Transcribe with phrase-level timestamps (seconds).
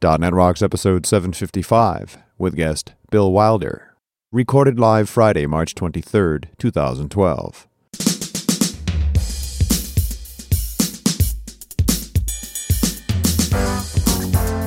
[0.00, 3.96] .NET Rocks episode 755 with guest Bill Wilder.
[4.30, 7.66] Recorded live Friday, March 23rd, 2012.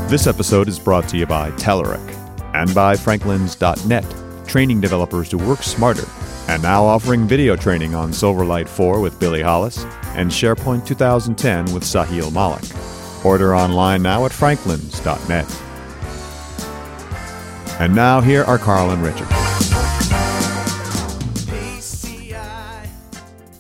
[0.10, 2.06] This episode is brought to you by Telerik
[2.54, 6.08] and by Franklins.net, training developers to work smarter,
[6.50, 9.86] and now offering video training on Silverlight 4 with Billy Hollis
[10.16, 12.91] and SharePoint 2010 with Sahil Malik.
[13.24, 15.46] Order online now at franklins.net.
[17.80, 19.28] And now here are Carl and Richard.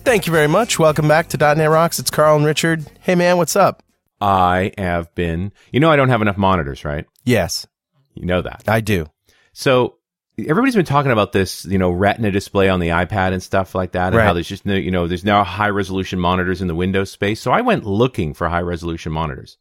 [0.04, 0.78] Thank you very much.
[0.80, 1.98] Welcome back to .NET Rocks.
[2.00, 2.86] It's Carl and Richard.
[3.02, 3.82] Hey man, what's up?
[4.20, 7.06] I have been, you know, I don't have enough monitors, right?
[7.24, 7.66] Yes,
[8.14, 8.64] You know that.
[8.68, 9.08] I do.
[9.54, 9.96] So
[10.38, 13.92] everybody's been talking about this, you know, retina display on the iPad and stuff like
[13.94, 14.26] that, and Right.
[14.26, 17.40] how there's just no, you know, there's now high resolution monitors in the Windows space.
[17.42, 19.58] So I went looking for high resolution monitors.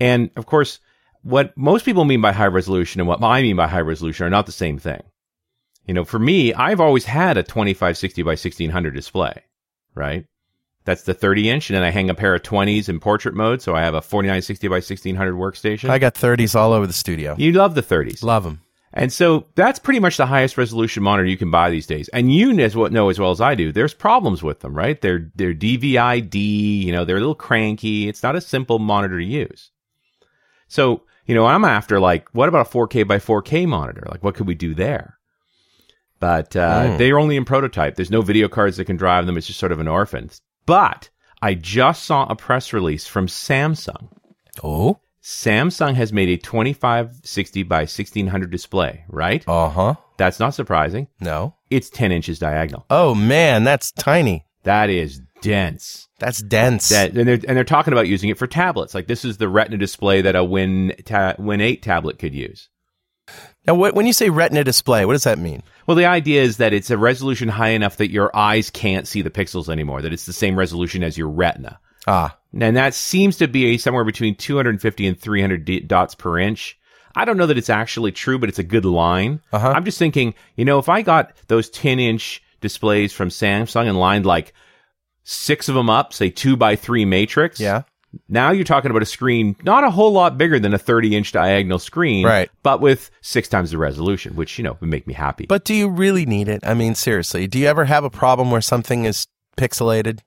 [0.00, 0.78] And of course,
[1.22, 4.30] what most people mean by high resolution and what I mean by high resolution are
[4.30, 5.02] not the same thing.
[5.86, 9.42] You know, for me, I've always had a 2560 by 1600 display,
[9.94, 10.26] right?
[10.84, 13.60] That's the 30 inch, and then I hang a pair of 20s in portrait mode,
[13.60, 15.90] so I have a 4960 by 1600 workstation.
[15.90, 17.34] I got 30s all over the studio.
[17.38, 18.22] you love the 30s.
[18.22, 18.60] Love them.
[18.96, 22.08] And so that's pretty much the highest resolution monitor you can buy these days.
[22.08, 25.00] And you as what know as well as I do, there's problems with them, right?
[25.00, 26.38] They're they're DVI-D,
[26.84, 28.08] you know, they're a little cranky.
[28.08, 29.70] It's not a simple monitor to use.
[30.68, 34.04] So, you know, I'm after like, what about a 4K by 4K monitor?
[34.10, 35.18] Like, what could we do there?
[36.18, 36.98] But uh, Mm.
[36.98, 37.96] they're only in prototype.
[37.96, 39.36] There's no video cards that can drive them.
[39.36, 40.30] It's just sort of an orphan.
[40.64, 41.10] But
[41.42, 44.08] I just saw a press release from Samsung.
[44.64, 44.98] Oh?
[45.30, 49.42] Samsung has made a 2560 by 1600 display, right?
[49.48, 49.94] Uh huh.
[50.18, 51.08] That's not surprising.
[51.20, 51.56] No.
[51.68, 52.86] It's 10 inches diagonal.
[52.90, 54.46] Oh man, that's tiny.
[54.62, 56.06] That is dense.
[56.20, 56.90] That's dense.
[56.90, 58.94] That, and, they're, and they're talking about using it for tablets.
[58.94, 62.68] Like this is the Retina display that a Win ta- Win 8 tablet could use.
[63.66, 65.64] now, wh- when you say Retina display, what does that mean?
[65.88, 69.22] Well, the idea is that it's a resolution high enough that your eyes can't see
[69.22, 70.02] the pixels anymore.
[70.02, 74.04] That it's the same resolution as your Retina, Ah, and that seems to be somewhere
[74.04, 76.78] between 250 and 300 d- dots per inch.
[77.14, 79.40] I don't know that it's actually true, but it's a good line.
[79.52, 79.70] Uh-huh.
[79.74, 83.98] I'm just thinking, you know, if I got those 10 inch displays from Samsung and
[83.98, 84.52] lined like
[85.24, 87.58] six of them up, say two by three matrix.
[87.60, 87.82] yeah.
[88.30, 91.32] Now you're talking about a screen not a whole lot bigger than a 30 inch
[91.32, 92.50] diagonal screen, Right.
[92.62, 95.44] But with six times the resolution, which you know would make me happy.
[95.46, 96.60] But do you really need it?
[96.66, 99.26] I mean, seriously, do you ever have a problem where something is
[99.58, 100.20] pixelated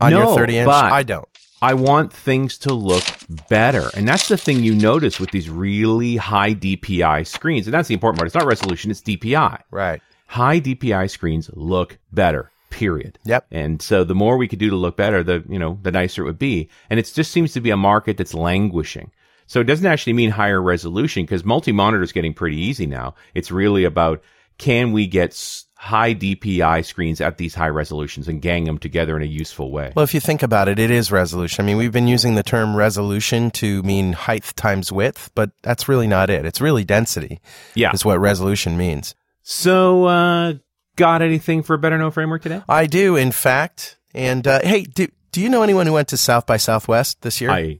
[0.00, 0.68] on No, your 30 inch?
[0.68, 1.27] I don't.
[1.60, 3.04] I want things to look
[3.48, 3.90] better.
[3.94, 7.66] And that's the thing you notice with these really high DPI screens.
[7.66, 8.26] And that's the important part.
[8.26, 9.62] It's not resolution, it's DPI.
[9.70, 10.00] Right.
[10.26, 12.50] High DPI screens look better.
[12.70, 13.18] Period.
[13.24, 13.46] Yep.
[13.50, 16.22] And so the more we could do to look better, the you know, the nicer
[16.22, 16.68] it would be.
[16.90, 19.10] And it just seems to be a market that's languishing.
[19.46, 23.14] So it doesn't actually mean higher resolution because multi-monitor is getting pretty easy now.
[23.34, 24.22] It's really about
[24.58, 25.32] can we get
[25.78, 29.92] high DPI screens at these high resolutions and gang them together in a useful way.
[29.94, 31.64] Well, if you think about it, it is resolution.
[31.64, 35.88] I mean, we've been using the term resolution to mean height times width, but that's
[35.88, 36.44] really not it.
[36.44, 37.40] It's really density.
[37.74, 37.92] Yeah.
[37.92, 39.14] Is what resolution means.
[39.42, 40.54] So, uh,
[40.96, 42.60] got anything for a better know framework today?
[42.68, 43.98] I do, in fact.
[44.12, 47.40] And uh, hey, do do you know anyone who went to South by Southwest this
[47.40, 47.50] year?
[47.50, 47.78] I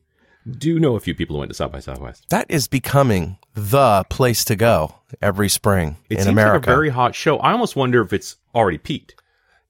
[0.50, 2.26] do know a few people who went to South by Southwest.
[2.30, 6.54] that is becoming the place to go every spring It in America.
[6.58, 7.38] like a very hot show.
[7.38, 9.14] I almost wonder if it's already peaked.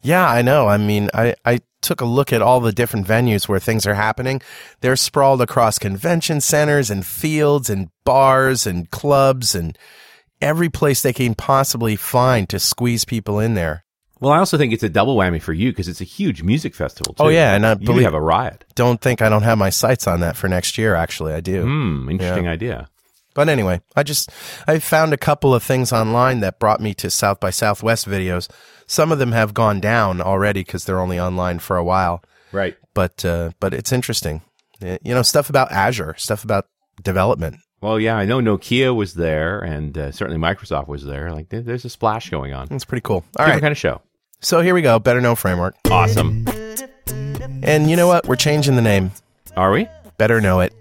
[0.03, 0.69] Yeah, I know.
[0.69, 3.95] I mean, I, I took a look at all the different venues where things are
[3.95, 4.41] happening.
[4.81, 9.77] They're sprawled across convention centers and fields and bars and clubs and
[10.41, 13.85] every place they can possibly find to squeeze people in there.
[14.21, 16.75] Well, I also think it's a double whammy for you because it's a huge music
[16.75, 17.15] festival.
[17.15, 17.25] Too.
[17.25, 18.65] Oh, yeah, and I you believe- have a riot.
[18.75, 20.95] Don't think I don't have my sights on that for next year.
[20.95, 21.63] Actually, I do.
[21.63, 22.89] Hmm, interesting idea.
[23.35, 24.31] But anyway, I just
[24.67, 28.49] I found a couple of things online that brought me to South by Southwest videos.
[28.89, 32.23] Some of them have gone down already because they're only online for a while.
[32.51, 32.77] Right.
[32.95, 34.43] But uh, but it's interesting.
[34.81, 36.67] You know, stuff about Azure, stuff about
[37.03, 37.57] development.
[37.81, 41.31] Well, yeah, I know Nokia was there, and uh, certainly Microsoft was there.
[41.33, 42.67] Like, there's a splash going on.
[42.73, 43.17] It's pretty cool.
[43.17, 44.01] All Different right, kind of show.
[44.41, 44.99] So here we go.
[44.99, 45.75] Better know framework.
[45.91, 46.45] Awesome.
[47.63, 48.27] And you know what?
[48.27, 49.13] We're changing the name.
[49.57, 49.89] Are we?
[50.17, 50.73] Better know it.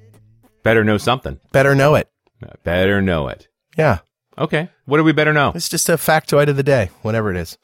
[0.63, 1.39] Better know something.
[1.51, 2.09] Better know it.
[2.43, 3.47] Uh, Better know it.
[3.77, 3.99] Yeah.
[4.37, 4.69] Okay.
[4.85, 5.51] What do we better know?
[5.55, 7.57] It's just a factoid of the day, whatever it is.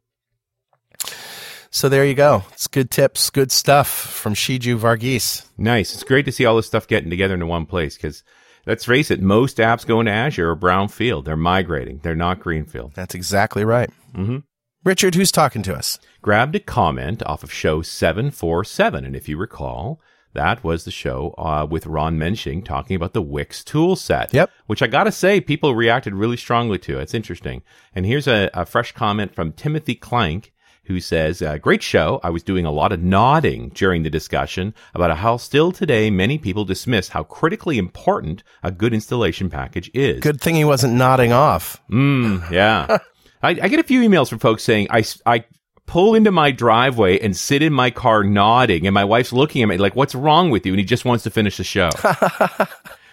[1.75, 2.43] So there you go.
[2.53, 5.45] It's good tips, good stuff from Shiju Varghese.
[5.57, 5.93] Nice.
[5.93, 8.23] It's great to see all this stuff getting together into one place because
[8.65, 11.25] let's face it, most apps going to Azure are brownfield.
[11.25, 11.99] They're migrating.
[12.01, 12.93] They're not greenfield.
[12.95, 13.89] That's exactly right.
[14.13, 14.37] Mm-hmm.
[14.85, 15.99] Richard, who's talking to us?
[16.21, 19.03] Grabbed a comment off of show 747.
[19.03, 19.99] And if you recall,
[20.31, 24.33] that was the show uh, with Rob Mensching talking about the Wix tool set.
[24.33, 24.49] Yep.
[24.67, 26.99] Which I got to say, people reacted really strongly to.
[26.99, 27.63] It's interesting.
[27.93, 30.53] And here's a, a fresh comment from Timothy Clank
[30.85, 32.19] who says, uh, Great show.
[32.23, 36.37] I was doing a lot of nodding during the discussion about how still today many
[36.37, 40.19] people dismiss how critically important a good installation package is.
[40.19, 41.81] Good thing he wasn't nodding off.
[41.89, 42.97] Mm, yeah.
[43.43, 45.45] I, I get a few emails from folks saying, I, I
[45.85, 49.67] pull into my driveway and sit in my car nodding, and my wife's looking at
[49.67, 50.73] me like, What's wrong with you?
[50.73, 51.89] And he just wants to finish the show.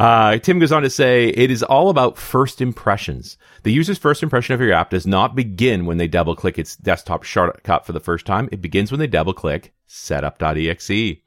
[0.00, 3.36] Uh, Tim goes on to say, it is all about first impressions.
[3.64, 6.74] The user's first impression of your app does not begin when they double click its
[6.74, 8.48] desktop shortcut for the first time.
[8.50, 11.18] It begins when they double click setup.exe.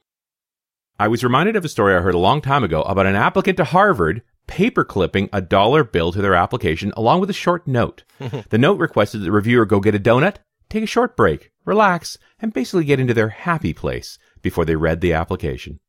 [0.98, 3.58] I was reminded of a story I heard a long time ago about an applicant
[3.58, 8.04] to Harvard paper clipping a dollar bill to their application along with a short note.
[8.50, 10.38] the note requested that the reviewer go get a donut,
[10.70, 15.00] take a short break, relax, and basically get into their happy place before they read
[15.02, 15.80] the application.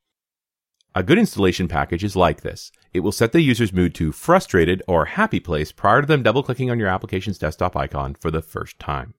[0.96, 2.70] A good installation package is like this.
[2.92, 6.44] It will set the user's mood to frustrated or happy place prior to them double
[6.44, 9.14] clicking on your application's desktop icon for the first time.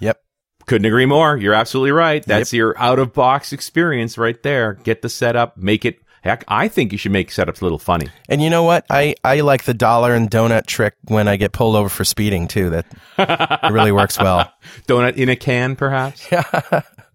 [0.00, 0.20] Yep.
[0.66, 1.36] Couldn't agree more.
[1.36, 2.24] You're absolutely right.
[2.24, 2.58] That's yep.
[2.58, 4.74] your out of box experience right there.
[4.74, 6.00] Get the setup, make it.
[6.22, 8.08] Heck, I think you should make setups a little funny.
[8.28, 8.84] And you know what?
[8.90, 12.48] I, I like the dollar and donut trick when I get pulled over for speeding
[12.48, 12.70] too.
[12.70, 14.52] That really works well.
[14.88, 16.26] donut in a can, perhaps?
[16.30, 16.82] Yeah.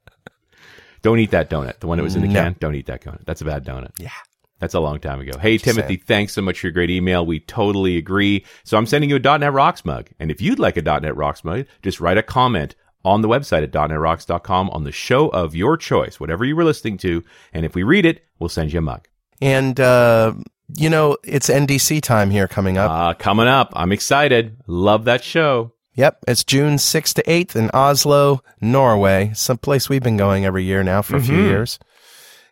[1.06, 1.82] Don't eat that donut.
[1.82, 2.42] The one that was in the No.
[2.42, 2.56] can.
[2.60, 3.26] Don't eat that donut.
[3.26, 3.92] That's a bad donut.
[4.00, 4.10] Yeah.
[4.58, 5.38] That's a long time ago.
[5.38, 6.04] Hey, Timothy, saying.
[6.08, 7.24] thanks so much for your great email.
[7.24, 8.44] We totally agree.
[8.64, 10.10] So I'm sending you a .NET Rocks mug.
[10.20, 12.74] And if you'd like a .NET Rocks mug, just write a comment
[13.04, 16.98] on the website at .NETRocks.com on the show of your choice, whatever you were listening
[16.98, 17.24] to.
[17.54, 19.08] And if we read it, we'll send you a mug.
[19.40, 20.34] And, uh,
[20.76, 22.90] you know, it's NDC time here coming up.
[22.90, 23.74] Uh, coming up.
[23.76, 24.58] I'm excited.
[24.66, 25.75] Love that show.
[25.96, 30.84] Yep, it's June 6th to 8th in Oslo, Norway, someplace we've been going every year
[30.84, 31.48] now for a few Mhm.
[31.48, 31.80] years.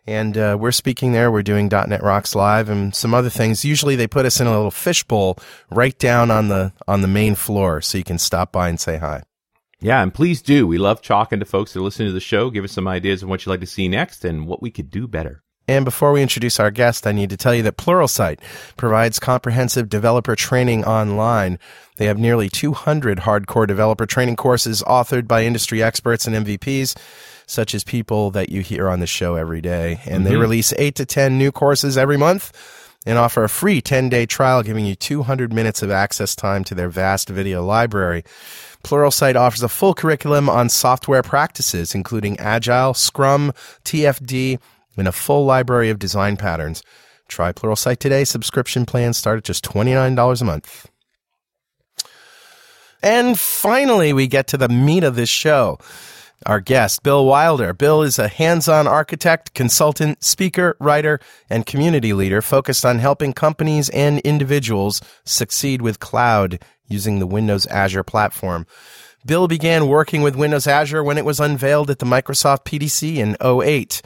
[0.06, 1.30] And uh, we're speaking there.
[1.30, 3.64] We're doing .NET Rocks Live and some other things.
[3.64, 5.38] Usually they put us in a little fishbowl
[5.70, 8.98] right down on the on the main floor, so you can stop by and say
[8.98, 9.22] hi.
[9.80, 10.66] Yeah, and please do.
[10.66, 12.50] We love talking to folks that are listening to the show.
[12.50, 14.90] Give us some ideas on what you'd like to see next and what we could
[14.90, 15.42] do better.
[15.66, 18.38] And before we introduce our guest, I need to tell you that Pluralsight
[18.76, 21.58] provides comprehensive developer training online.
[21.96, 26.94] They have nearly 200 hardcore developer training courses authored by industry experts and MVPs,
[27.46, 30.00] such as people that you hear on the show every day.
[30.04, 30.40] And they Mhm.
[30.40, 32.52] release 8 to 10 new courses every month
[33.06, 36.88] and offer a free 10-day trial giving you 200 minutes of access time to their
[36.88, 38.22] vast video library.
[38.82, 43.52] Pluralsight offers a full curriculum on software practices, including Agile, Scrum,
[43.82, 44.58] TFD,
[44.96, 46.82] and a full library of design patterns.
[47.28, 48.24] Try Pluralsight today.
[48.24, 50.90] Subscription plans start at just $29 a month.
[53.02, 55.78] And finally, we get to the meat of this show.
[56.46, 57.72] Our guest, Bill Wilder.
[57.72, 63.32] Bill is a hands on architect, consultant, speaker, writer, and community leader focused on helping
[63.32, 68.66] companies and individuals succeed with cloud using the Windows Azure platform.
[69.24, 73.36] Bill began working with Windows Azure when it was unveiled at the Microsoft PDC in
[73.40, 74.02] 08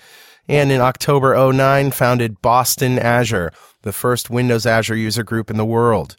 [0.48, 3.52] and in October 09 founded Boston Azure,
[3.82, 6.16] the first Windows Azure user group in the world.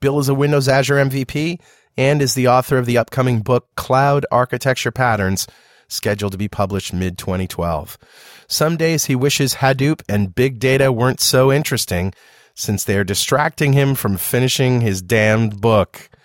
[0.00, 1.58] Bill is a Windows Azure MVP
[1.96, 5.46] and is the author of the upcoming book Cloud Architecture Patterns,
[5.88, 7.98] scheduled to be published mid 2012.
[8.46, 12.12] Some days he wishes Hadoop and big data weren't so interesting
[12.54, 16.10] since they are distracting him from finishing his damned book.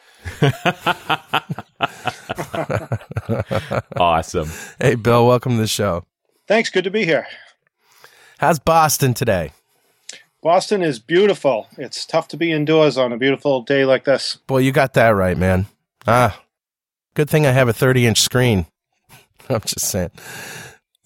[3.98, 4.50] Awesome.
[4.80, 6.06] Hey, Bill, welcome to the show.
[6.48, 6.70] Thanks.
[6.70, 7.28] Good to be here.
[8.46, 9.54] How's Boston today?
[10.44, 11.68] Boston is beautiful.
[11.80, 14.36] It's tough to be indoors on a beautiful day like this.
[14.46, 15.66] Boy, you got that right, man.
[16.06, 16.40] Ah,
[17.16, 18.68] good thing I have a 30 inch screen.
[19.50, 20.12] I'm just saying.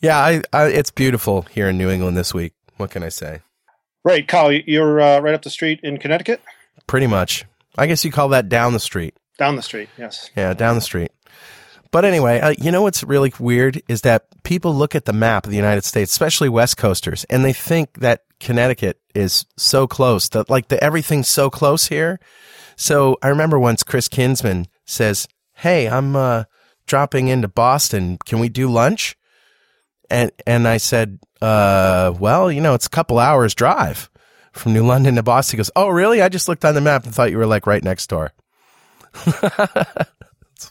[0.01, 2.51] Yeah, I, I, it's beautiful here in New England this week.
[2.75, 3.39] What can I say?
[4.03, 6.41] Right, Carl, you're uh, right up the street in Connecticut?
[6.87, 7.45] Pretty much.
[7.77, 9.15] I guess you call that down the street.
[9.37, 10.29] Down the street, yes.
[10.35, 11.11] Yeah, down the street.
[11.91, 15.45] But anyway, uh, you know what's really weird is that people look at the map
[15.45, 20.29] of the United States, especially West Coasters, and they think that Connecticut is so close
[20.29, 22.19] that like the everything's so close here.
[22.75, 26.43] So I remember once Chris Kinsman says, "Hey, I'm uh,
[26.85, 28.19] dropping into Boston.
[28.23, 29.17] Can we do lunch?"
[30.11, 34.11] And and I said, uh, "Well, you know, it's a couple hours drive
[34.53, 36.21] from New London to Boston." He goes, "Oh, really?
[36.21, 38.31] I just looked on the map and thought you were like right next door."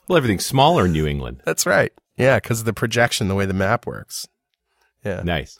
[0.08, 1.42] well, everything's smaller in New England.
[1.44, 1.92] That's right.
[2.16, 4.26] Yeah, because of the projection, the way the map works.
[5.04, 5.22] Yeah.
[5.22, 5.58] Nice.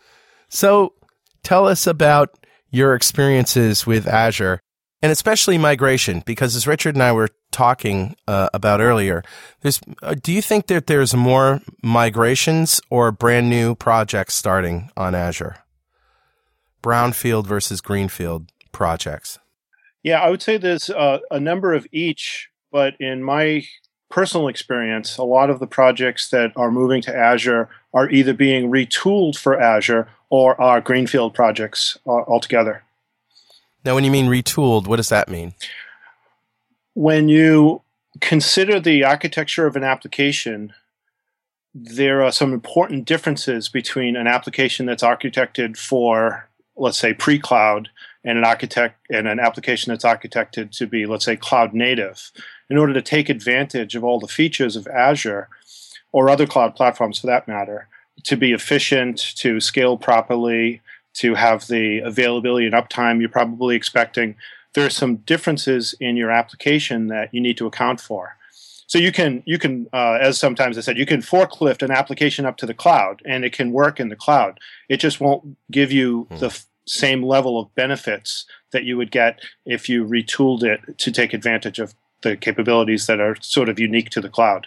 [0.48, 0.94] So
[1.42, 2.30] tell us about
[2.70, 4.60] your experiences with Azure
[5.00, 9.22] and especially migration, because as Richard and I were talking uh, about earlier,
[9.60, 15.14] there's, uh, do you think that there's more migrations or brand new projects starting on
[15.14, 15.56] Azure?
[16.82, 19.38] Brownfield versus Greenfield projects.
[20.02, 23.64] Yeah, I would say there's uh, a number of each, but in my
[24.10, 28.70] personal experience, a lot of the projects that are moving to Azure are either being
[28.70, 32.82] retooled for Azure or are greenfield projects uh, altogether.
[33.84, 35.54] Now, when you mean retooled, what does that mean?
[36.94, 37.82] When you
[38.20, 40.72] consider the architecture of an application,
[41.74, 47.88] there are some important differences between an application that's architected for, let's say, pre-cloud,
[48.24, 52.30] and an architect and an application that's architected to be, let's say, cloud native.
[52.70, 55.48] In order to take advantage of all the features of Azure
[56.12, 57.88] or other cloud platforms for that matter,
[58.24, 60.80] to be efficient, to scale properly,
[61.14, 64.34] to have the availability and uptime you're probably expecting,
[64.74, 68.36] there are some differences in your application that you need to account for.
[68.86, 72.46] So you can you can uh, as sometimes I said you can forklift an application
[72.46, 74.58] up to the cloud and it can work in the cloud.
[74.88, 76.38] It just won't give you hmm.
[76.38, 81.12] the f- same level of benefits that you would get if you retooled it to
[81.12, 84.66] take advantage of the capabilities that are sort of unique to the cloud.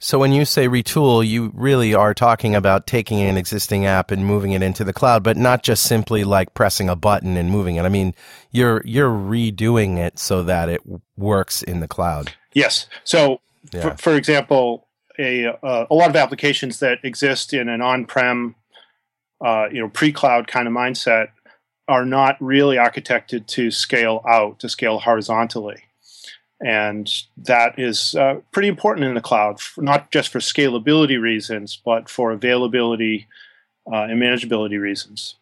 [0.00, 4.24] So when you say retool, you really are talking about taking an existing app and
[4.24, 7.76] moving it into the cloud, but not just simply like pressing a button and moving
[7.76, 7.84] it.
[7.84, 8.14] I mean,
[8.52, 10.82] you're you're redoing it so that it
[11.16, 12.32] works in the cloud.
[12.54, 12.86] Yes.
[13.02, 13.40] So,
[13.72, 13.80] yeah.
[13.80, 14.86] for, for, example,
[15.18, 18.54] a uh, a lot of applications that exist in an on-prem,
[19.40, 21.28] uh, you know, pre-cloud kind of mindset
[21.86, 25.82] are not really architected to scale out to scale horizontally
[26.60, 32.08] and that is uh, pretty important in the cloud, not just for scalability reasons, but
[32.08, 33.28] for availability
[33.90, 35.36] uh, and manageability reasons.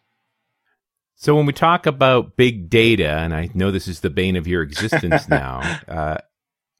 [1.15, 4.45] So, when we talk about big data, and I know this is the bane of
[4.45, 6.17] your existence now, uh,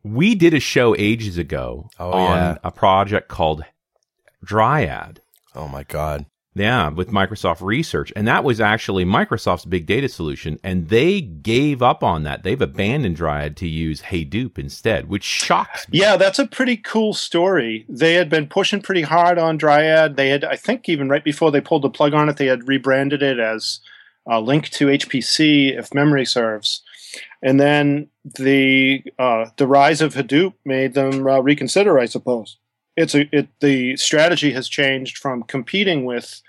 [0.04, 2.58] we did a show ages ago oh, on yeah.
[2.64, 3.66] a project called
[4.44, 5.22] Dryad.
[5.56, 6.28] Oh my God.
[6.58, 8.12] Yeah, with Microsoft Research.
[8.16, 10.60] And that was actually Microsoft's big data solution.
[10.64, 12.44] And they gave up on that.
[12.44, 16.00] They've abandoned Dryad to use Hadoop instead, which shocks me.
[16.00, 17.86] Yeah, that's a pretty cool story.
[17.88, 20.16] They had been pushing pretty hard on Dryad.
[20.18, 22.68] They had, I think, even right before they pulled the plug on it, they had
[22.68, 23.80] rebranded it as
[24.30, 26.82] uh, LINQ to HPC, if memory serves.
[27.42, 32.58] And then the uh, the rise of Hadoop made them uh, reconsider, I suppose
[32.98, 36.42] it's a it the strategy has changed from competing with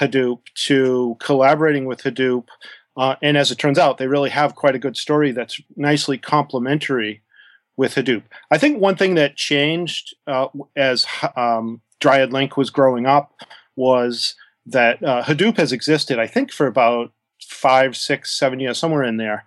[0.00, 2.46] Hadoop to collaborating with Hadoop.
[2.96, 6.18] Uh, and as it turns out, they really have quite a good story that's nicely
[6.18, 7.22] complementary
[7.76, 8.22] with Hadoop.
[8.50, 10.46] I think one thing that changed uh,
[10.76, 13.34] as um, DryadLINQ was growing up
[13.76, 14.36] was
[14.66, 19.16] that uh, Hadoop has existed, I think, for about five, six, seven years, somewhere in
[19.16, 19.44] there.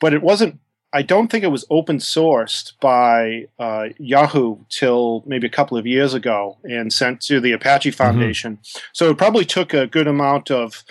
[0.00, 0.58] But it wasn't
[0.94, 5.88] I don't think it was open sourced by uh, Yahoo till maybe a couple of
[5.88, 7.96] years ago and sent to the Apache mm-hmm.
[7.96, 8.58] Foundation.
[8.58, 8.78] Mm-hmm.
[8.92, 10.84] So it probably took a good amount of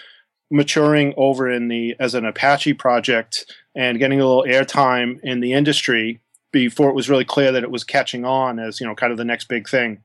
[0.51, 5.53] maturing over in the as an Apache project and getting a little airtime in the
[5.53, 6.19] industry
[6.51, 9.17] before it was really clear that it was catching on as you know kind of
[9.17, 10.03] the next big thing.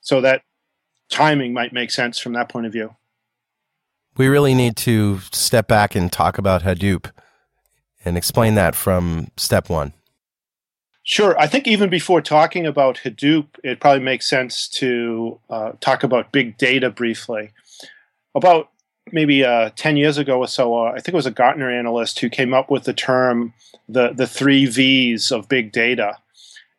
[0.00, 0.42] So that
[1.10, 2.94] timing might make sense from that point of view.
[4.16, 7.10] We really need to step back and talk about Hadoop
[8.04, 9.92] and explain that from step one.
[11.02, 11.38] Sure.
[11.38, 16.30] I think even before talking about Hadoop, it probably makes sense to uh, talk about
[16.30, 17.50] big data briefly.
[18.34, 18.70] About
[19.10, 22.20] maybe uh, 10 years ago or so, uh, I think it was a Gartner analyst
[22.20, 23.54] who came up with the term
[23.88, 26.16] the, the three V's of big data.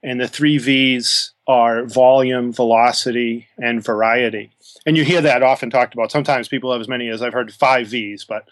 [0.04, 4.52] And the three V's are volume, velocity, and variety.
[4.86, 6.12] And you hear that often talked about.
[6.12, 8.46] Sometimes people have as many as I've heard five V's, but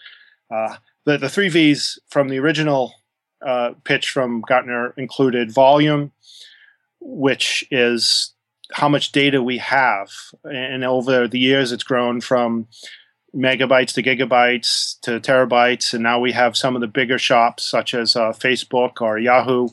[0.50, 2.94] uh, the, the three V's from the original
[3.44, 6.12] uh, pitch from Gartner included volume,
[7.00, 8.34] which is
[8.72, 10.10] how much data we have.
[10.44, 12.68] And over the years, it's grown from
[13.34, 15.94] megabytes to gigabytes to terabytes.
[15.94, 19.68] And now we have some of the bigger shops, such as uh, Facebook or Yahoo,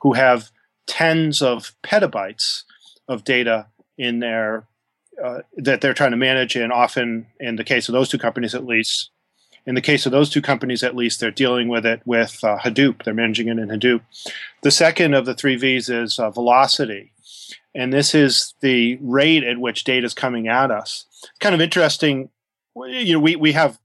[0.00, 0.50] who have
[0.86, 2.62] tens of petabytes
[3.08, 3.66] of data
[3.96, 4.66] in their
[5.22, 6.56] uh, that they're trying to manage.
[6.56, 9.10] And often, in the case of those two companies, at least,
[9.66, 12.58] in the case of those two companies, at least, they're dealing with it with uh,
[12.58, 13.02] Hadoop.
[13.02, 14.02] They're managing it in Hadoop.
[14.62, 17.12] The second of the three V's is uh, velocity.
[17.74, 21.06] And this is the rate at which data is coming at us.
[21.40, 22.28] Kind of interesting.
[22.76, 23.78] You know, we, we have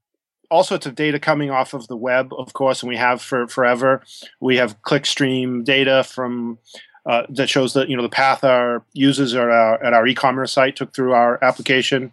[0.51, 3.47] all sorts of data coming off of the web, of course, and we have for
[3.47, 4.03] forever.
[4.39, 6.59] We have clickstream data from
[7.05, 10.51] uh, that shows that you know the path our users are our, at our e-commerce
[10.51, 12.11] site took through our application.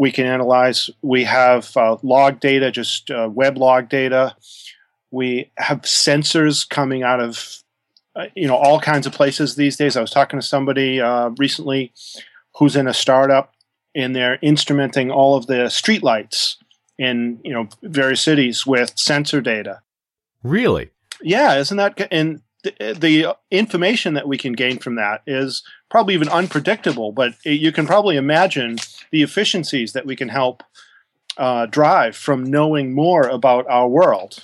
[0.00, 0.88] We can analyze.
[1.02, 4.34] We have uh, log data, just uh, web log data.
[5.10, 7.62] We have sensors coming out of
[8.16, 9.98] uh, you know all kinds of places these days.
[9.98, 11.92] I was talking to somebody uh, recently
[12.56, 13.52] who's in a startup,
[13.94, 16.56] and they're instrumenting all of the streetlights
[16.98, 19.82] in you know various cities with sensor data.
[20.42, 20.88] Really?
[21.20, 26.14] Yeah, isn't that and the, the, information that we can gain from that is probably
[26.14, 28.76] even unpredictable, but it, you can probably imagine
[29.10, 30.62] the efficiencies that we can help
[31.36, 34.40] uh, drive from knowing more about our world.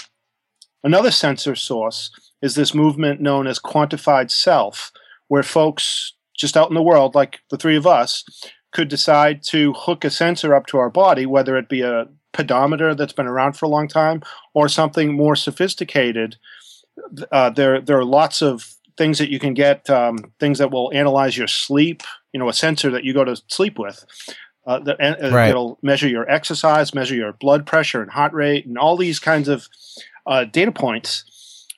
[0.83, 2.11] Another sensor source
[2.43, 4.93] is this movement known as quantified self,
[5.29, 8.25] where folks just out in the world, like the three of us,
[8.73, 12.95] could decide to hook a sensor up to our body, whether it be a pedometer
[12.95, 14.23] that's been around for a long time
[14.53, 16.37] or something more sophisticated
[17.33, 20.91] uh, there there are lots of things that you can get, um, things that will
[20.95, 22.03] analyze your sleep.
[22.33, 24.05] You know, a sensor that you go to sleep with.
[24.67, 25.49] Uh, that, uh, right.
[25.49, 29.49] It'll measure your exercise, measure your blood pressure and heart rate, and all these kinds
[29.49, 29.69] of
[30.26, 31.25] uh, data points.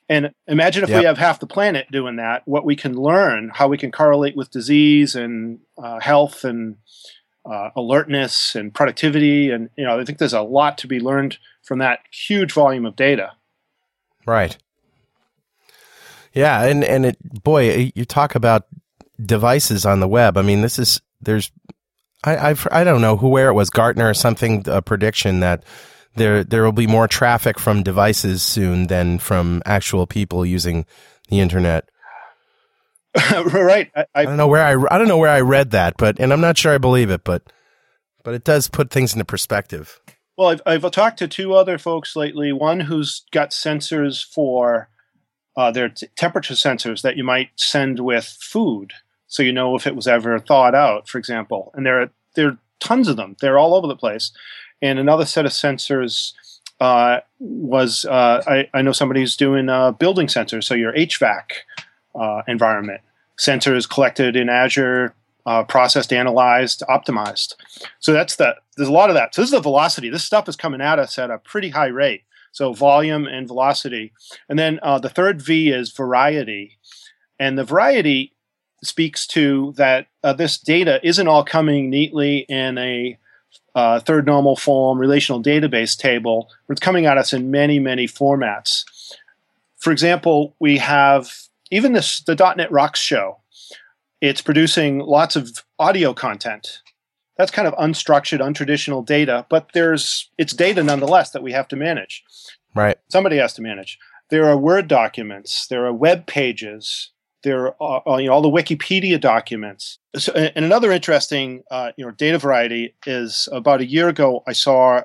[0.09, 1.01] And imagine if yep.
[1.01, 4.35] we have half the planet doing that, what we can learn, how we can correlate
[4.35, 6.77] with disease and uh, health and
[7.45, 9.51] uh, alertness and productivity.
[9.51, 12.87] And, you know, I think there's a lot to be learned from that huge volume
[12.87, 13.33] of data.
[14.25, 14.57] Right.
[16.33, 18.67] Yeah, and and it boy, you talk about
[19.23, 20.37] devices on the web.
[20.37, 21.51] I mean, this is there's
[22.23, 25.63] I I've, I don't know who where it was Gartner or something a prediction that
[26.15, 30.85] there there will be more traffic from devices soon than from actual people using
[31.29, 31.89] the internet.
[33.31, 33.91] right.
[33.95, 36.19] I, I, I, don't know where I I don't know where I read that, but
[36.19, 37.43] and I'm not sure I believe it, but
[38.23, 39.99] but it does put things into perspective.
[40.37, 42.51] Well, I've I've talked to two other folks lately.
[42.51, 44.89] One who's got sensors for
[45.59, 48.93] uh, they're t- temperature sensors that you might send with food,
[49.27, 51.71] so you know if it was ever thawed out, for example.
[51.75, 53.35] And there are there are tons of them.
[53.41, 54.31] They're all over the place.
[54.81, 56.31] And another set of sensors
[56.79, 59.65] uh, was uh, I, I, know somebody who's doing
[59.99, 61.51] building sensors, so your HVAC
[62.15, 63.01] uh, environment
[63.37, 65.13] sensors collected in Azure,
[65.45, 67.55] uh, processed, analyzed, optimized.
[67.99, 69.35] So that's the there's a lot of that.
[69.35, 70.09] So this is the velocity.
[70.09, 72.23] This stuff is coming at us at a pretty high rate.
[72.51, 74.11] So volume and velocity.
[74.47, 76.77] And then uh, the third V is variety.
[77.39, 78.33] And the variety
[78.83, 83.17] speaks to that uh, this data isn't all coming neatly in a
[83.75, 86.49] uh, third normal form relational database table.
[86.69, 88.83] It's coming at us in many, many formats.
[89.77, 91.31] For example, we have
[91.71, 93.37] even this the .NET Rocks show.
[94.21, 96.81] It's producing lots of audio content.
[97.39, 101.77] That's kind of unstructured, untraditional data, but there's it's data nonetheless that we have to
[101.77, 102.21] manage.
[102.75, 102.97] Right.
[103.07, 103.97] Somebody has to manage.
[104.29, 105.65] There are Word documents.
[105.67, 107.11] There are web pages.
[107.43, 109.99] There are uh, you know all the Wikipedia documents.
[110.17, 114.51] So, and another interesting uh, you know data variety is about a year ago I
[114.51, 115.03] saw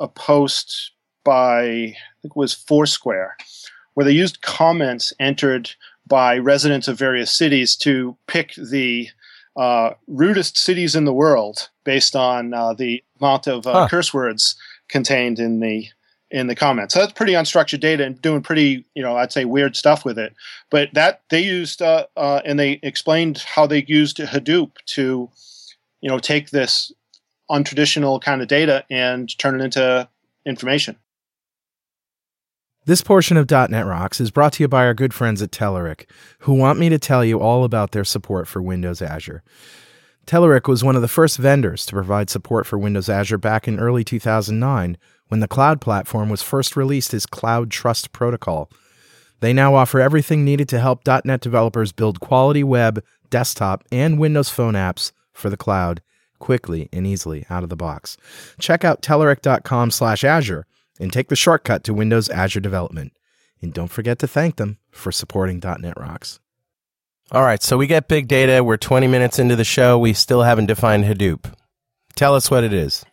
[0.00, 0.92] a post
[1.22, 3.36] by I think it was Foursquare
[3.92, 5.70] where they used comments entered
[6.06, 9.08] by residents of various cities to pick the
[9.56, 13.88] uh, rudest cities in the world based on uh, the amount of uh, huh.
[13.88, 14.56] curse words
[14.88, 15.88] contained in the
[16.30, 16.94] in the comments.
[16.94, 20.18] So that's pretty unstructured data and doing pretty, you know, I'd say weird stuff with
[20.18, 20.34] it.
[20.68, 25.30] But that they used uh, uh, and they explained how they used Hadoop to,
[26.00, 26.90] you know, take this
[27.48, 30.08] untraditional kind of data and turn it into
[30.44, 30.96] information.
[32.86, 36.04] This portion of .NET Rocks is brought to you by our good friends at Telerik,
[36.40, 39.42] who want me to tell you all about their support for Windows Azure.
[40.26, 43.80] Telerik was one of the first vendors to provide support for Windows Azure back in
[43.80, 48.70] early 2009 when the cloud platform was first released as Cloud Trust Protocol.
[49.40, 54.50] They now offer everything needed to help .NET developers build quality web, desktop, and Windows
[54.50, 56.02] Phone apps for the cloud
[56.38, 58.18] quickly and easily out of the box.
[58.60, 60.66] Check out Telerik.com slash Azure
[60.98, 63.12] and take the shortcut to Windows Azure development.
[63.60, 66.40] And don't forget to thank them for supporting .NET Rocks.
[67.32, 68.62] All right, so we get big data.
[68.62, 69.98] We're 20 minutes into the show.
[69.98, 71.52] We still haven't defined Hadoop.
[72.14, 73.04] Tell us what it is.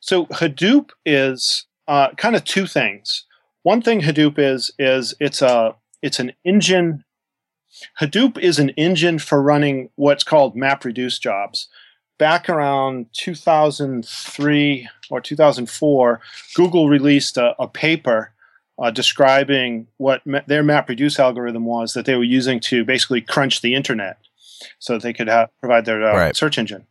[0.00, 3.24] So Hadoop is uh, kind of two things.
[3.62, 7.04] One thing Hadoop is is it's a it's an engine.
[8.00, 11.68] Hadoop is an engine for running what's called MapReduce jobs.
[12.18, 16.20] Back around 2003 or 2004,
[16.54, 18.32] Google released a, a paper
[18.78, 23.60] uh, describing what ma- their MapReduce algorithm was that they were using to basically crunch
[23.62, 24.18] the internet
[24.78, 26.36] so that they could have, provide their uh, Right.
[26.36, 26.86] search engine.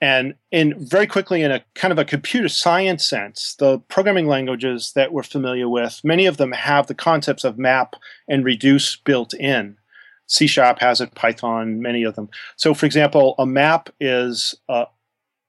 [0.00, 4.92] And in very quickly, in a kind of a computer science sense, the programming languages
[4.94, 7.96] that we're familiar with, many of them have the concepts of map
[8.28, 9.78] and reduce built in.
[10.26, 12.28] C Sharp has it, Python, many of them.
[12.56, 14.86] So, for example, a map is a,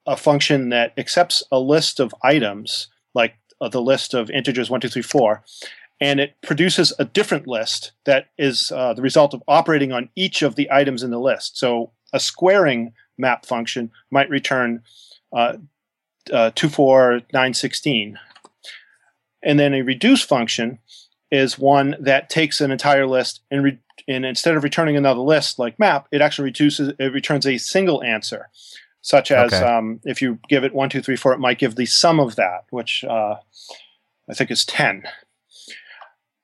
[0.06, 4.82] a function that accepts a list of items, like uh, the list of integers one,
[4.82, 5.44] two, three, four,
[6.00, 10.44] and it produces a different list that is uh, the result of operating on each
[10.44, 11.58] of the items in the list.
[11.58, 14.84] So, a squaring map function might return
[15.34, 15.58] uh,
[16.32, 18.20] uh, 24916.
[19.44, 20.80] And then a reduce function
[21.32, 25.60] is one that takes an entire list and, re- and instead of returning another list
[25.60, 28.50] like map, it actually reduces it returns a single answer,
[29.02, 29.64] such as Okay.
[29.64, 32.36] um, if you give it one, two, three, four, it might give the sum of
[32.36, 33.36] that, which uh,
[34.30, 35.04] I think is ten.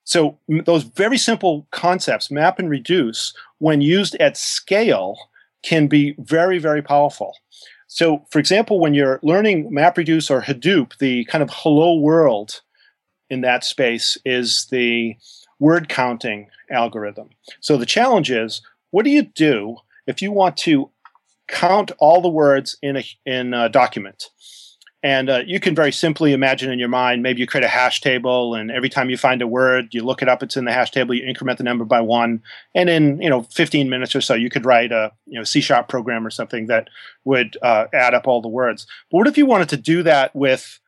[0.03, 5.17] So m- those very simple concepts, map and reduce, when used at scale,
[5.63, 7.37] can be very, very powerful.
[7.87, 12.61] So, for example, when you're learning MapReduce or Hadoop, the kind of hello world
[13.33, 15.17] in that space is the
[15.59, 17.29] word counting algorithm.
[17.59, 20.91] So the challenge is, what do you do if you want to
[21.47, 24.29] count all the words in a in a document?
[25.05, 27.99] And uh, you can very simply imagine in your mind, maybe you create a hash
[27.99, 30.41] table, and every time you find a word, you look it up.
[30.41, 31.13] It's in the hash table.
[31.13, 32.41] You increment the number by one,
[32.73, 35.59] and in you know 15 minutes or so, you could write a you know C
[35.59, 36.89] sharp program or something that
[37.25, 38.85] would uh, add up all the words.
[39.11, 40.79] But what if you wanted to do that with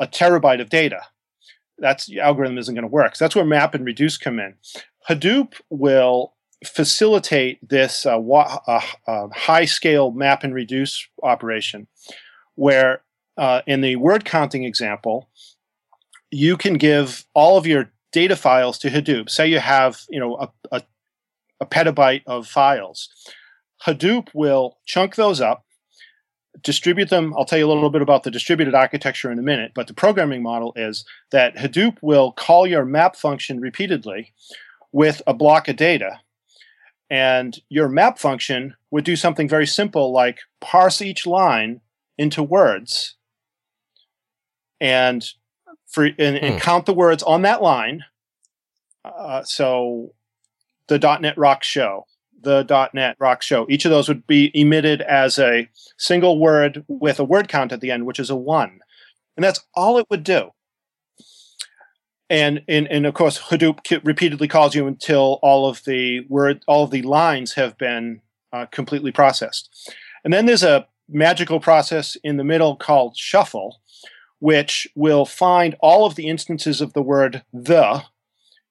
[0.00, 1.02] a terabyte of data?
[1.78, 3.16] That's algorithm isn't going to work.
[3.16, 4.54] So that's where map and reduce come in.
[5.08, 6.34] Hadoop will
[6.66, 11.86] facilitate this uh, wa- uh, uh, high scale map and reduce operation,
[12.56, 13.02] where
[13.36, 15.28] uh, in the word counting example,
[16.30, 19.30] you can give all of your data files to Hadoop.
[19.30, 20.82] Say you have you know a, a,
[21.60, 23.08] a petabyte of files.
[23.86, 25.64] Hadoop will chunk those up,
[26.62, 27.34] distribute them.
[27.36, 29.94] I'll tell you a little bit about the distributed architecture in a minute, but the
[29.94, 34.32] programming model is that Hadoop will call your map function repeatedly
[34.92, 36.20] with a block of data.
[37.10, 41.80] And your map function would do something very simple like parse each line
[42.18, 43.16] into words
[44.80, 45.24] and
[45.86, 46.58] for and, and Hmm.
[46.58, 48.04] count the words on that line.
[49.04, 50.12] Uh, so
[50.88, 52.06] the .NET Rock Show,
[52.40, 57.18] the .NET Rock Show, each of those would be emitted as a single word with
[57.18, 58.80] a word count at the end, which is a one,
[59.36, 60.50] and that's all it would do.
[62.30, 66.84] And and, and of course, Hadoop repeatedly calls you until all of the word, all
[66.84, 68.20] of the lines have been
[68.52, 69.94] uh, completely processed.
[70.24, 73.80] And then there's a magical process in the middle called shuffle,
[74.40, 78.04] which will find all of the instances of the word the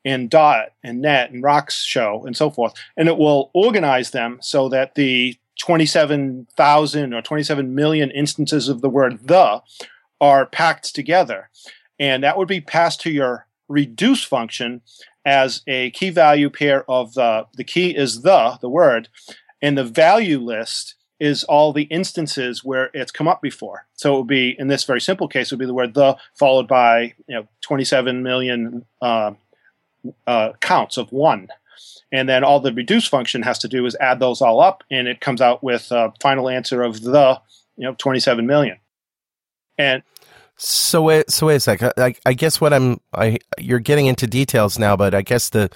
[0.08, 4.39] in dot and net and rocks show and so forth, and it will organize them
[4.41, 9.62] so that the 27,000 or 27 million instances of the word the
[10.22, 11.50] are packed together.
[12.00, 14.82] And that would be passed to your reduce function
[15.26, 19.10] as a key value pair of the, the key is the, the word,
[19.62, 23.88] and the value list is all the instances where it's come up before.
[23.93, 26.15] So it would be, in this very simple case, it would be the word the
[26.36, 29.32] followed by you know 27 million uh,
[30.25, 31.49] uh, counts of one.
[32.12, 35.07] And then all the reduce function has to do is add those all up, and
[35.07, 37.39] it comes out with a final answer of the
[37.75, 38.77] you know 27 million.
[39.77, 40.03] And
[40.57, 41.83] So wait, so wait a sec.
[41.97, 45.69] I, I, guess what I'm, I you're getting into details now, but I guess the,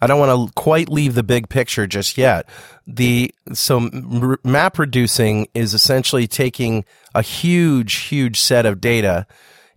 [0.00, 2.48] I don't want to quite leave the big picture just yet.
[2.86, 3.80] The so
[4.42, 9.26] map reducing is essentially taking a huge, huge set of data,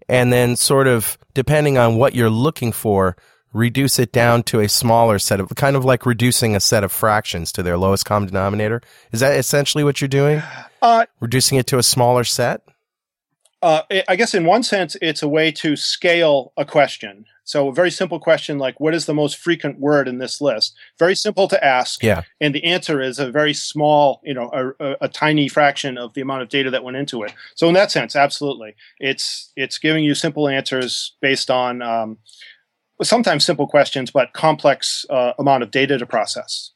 [0.08, 3.18] and then sort of depending on what you're looking for,
[3.54, 6.92] reduce it down to a smaller set of, kind of like reducing a set of
[6.92, 8.82] fractions to their lowest common denominator.
[9.12, 10.42] Is that essentially what you're doing?
[10.82, 12.62] uh, Reducing it to a smaller set.
[13.64, 17.26] uh, I- guess in one sense, it's a way to scale a question.
[17.44, 20.76] So a very simple question like, what is the most frequent word in this list?
[21.00, 22.04] Very simple to ask.
[22.04, 22.24] Yeah.
[22.42, 26.14] And the answer is a very small, you know, a, a, a tiny fraction of
[26.14, 27.34] the amount of data that went into it.
[27.56, 32.18] So in that sense, absolutely, it's it's giving you simple answers based on um,
[33.04, 36.72] sometimes simple questions, but complex uh, amount of data to process.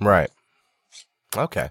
[0.00, 0.30] Right.
[1.36, 1.70] Okay.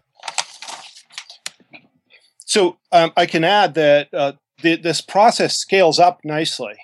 [2.46, 6.76] So um, I can add that uh, the, this process scales up nicely.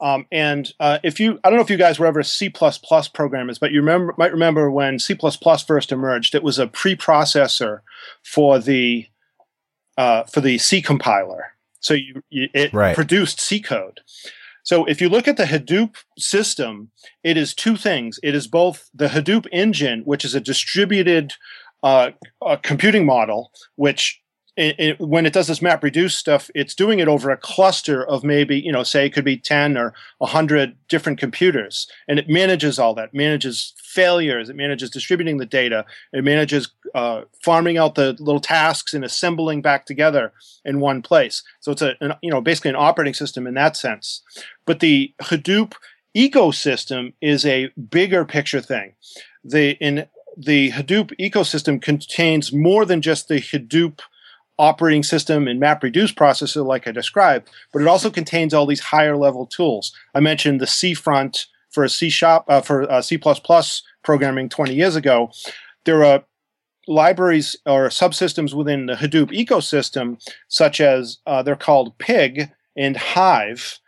[0.00, 3.58] Um, and uh, if you, I don't know if you guys were ever C++ programmers,
[3.58, 5.16] but you remember, might remember when C++
[5.66, 7.80] first emerged, it was a preprocessor
[8.22, 9.06] for the
[9.96, 11.52] uh, for the C compiler.
[11.78, 12.96] So you, you it Right.
[12.96, 14.00] produced C code.
[14.64, 16.90] So if you look at the Hadoop system,
[17.22, 18.18] it is two things.
[18.22, 21.34] It is both the Hadoop engine, which is a distributed
[21.82, 22.10] uh,
[22.44, 24.20] uh, computing model, which
[24.56, 28.04] it, it, when it does this map reduce stuff, it's doing it over a cluster
[28.04, 31.88] of maybe, you know, say it could be 10 or 100 different computers.
[32.06, 37.22] And it manages all that, manages failures, it manages distributing the data, it manages uh,
[37.42, 40.32] farming out the little tasks and assembling back together
[40.64, 41.42] in one place.
[41.60, 44.22] So it's a, an, you know, basically an operating system in that sense.
[44.66, 45.74] But the Hadoop
[46.16, 48.94] ecosystem is a bigger picture thing.
[49.42, 54.00] The, in the Hadoop ecosystem contains more than just the Hadoop
[54.58, 59.16] operating system and MapReduce processor, like I described, but it also contains all these higher
[59.16, 59.92] level tools.
[60.14, 63.18] I mentioned the Cfront for a C shop uh, for uh, C
[64.02, 65.30] programming 20 years ago.
[65.84, 66.24] There are
[66.86, 73.80] libraries or subsystems within the Hadoop ecosystem, such as uh, they're called Pig and Hive,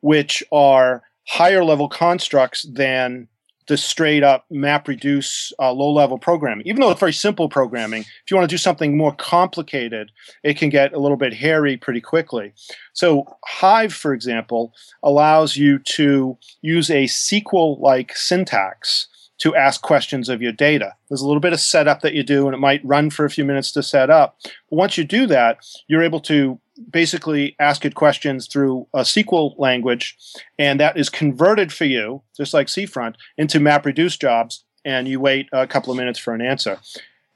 [0.00, 3.28] which are higher level constructs than
[3.66, 6.66] the straight up map reduce uh, low level programming.
[6.66, 10.10] Even though it's very simple programming, if you want to do something more complicated,
[10.42, 12.52] it can get a little bit hairy pretty quickly.
[12.92, 20.28] So, Hive, for example, allows you to use a SQL like syntax to ask questions
[20.28, 20.94] of your data.
[21.08, 23.30] There's a little bit of setup that you do, and it might run for a
[23.30, 24.36] few minutes to set up.
[24.42, 29.58] But once you do that, you're able to basically ask it questions through a SQL
[29.58, 30.16] language,
[30.58, 35.48] and that is converted for you, just like Cfront, into MapReduce jobs, and you wait
[35.52, 36.78] a couple of minutes for an answer.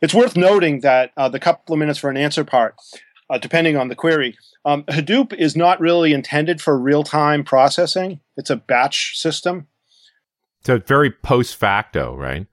[0.01, 2.77] It's worth noting that uh, the couple of minutes for an answer part,
[3.31, 8.21] uh, depending on the query, um, Hadoop is not really intended for real-time processing.
[8.37, 9.67] It's a batch system.
[10.65, 12.47] So very post facto, right?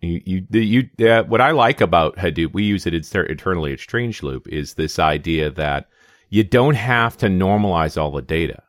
[0.00, 3.72] You, you, the, you, uh, what I like about Hadoop, we use it inter- internally
[3.72, 5.88] at Strangeloop, is this idea that
[6.30, 8.62] you don't have to normalize all the data.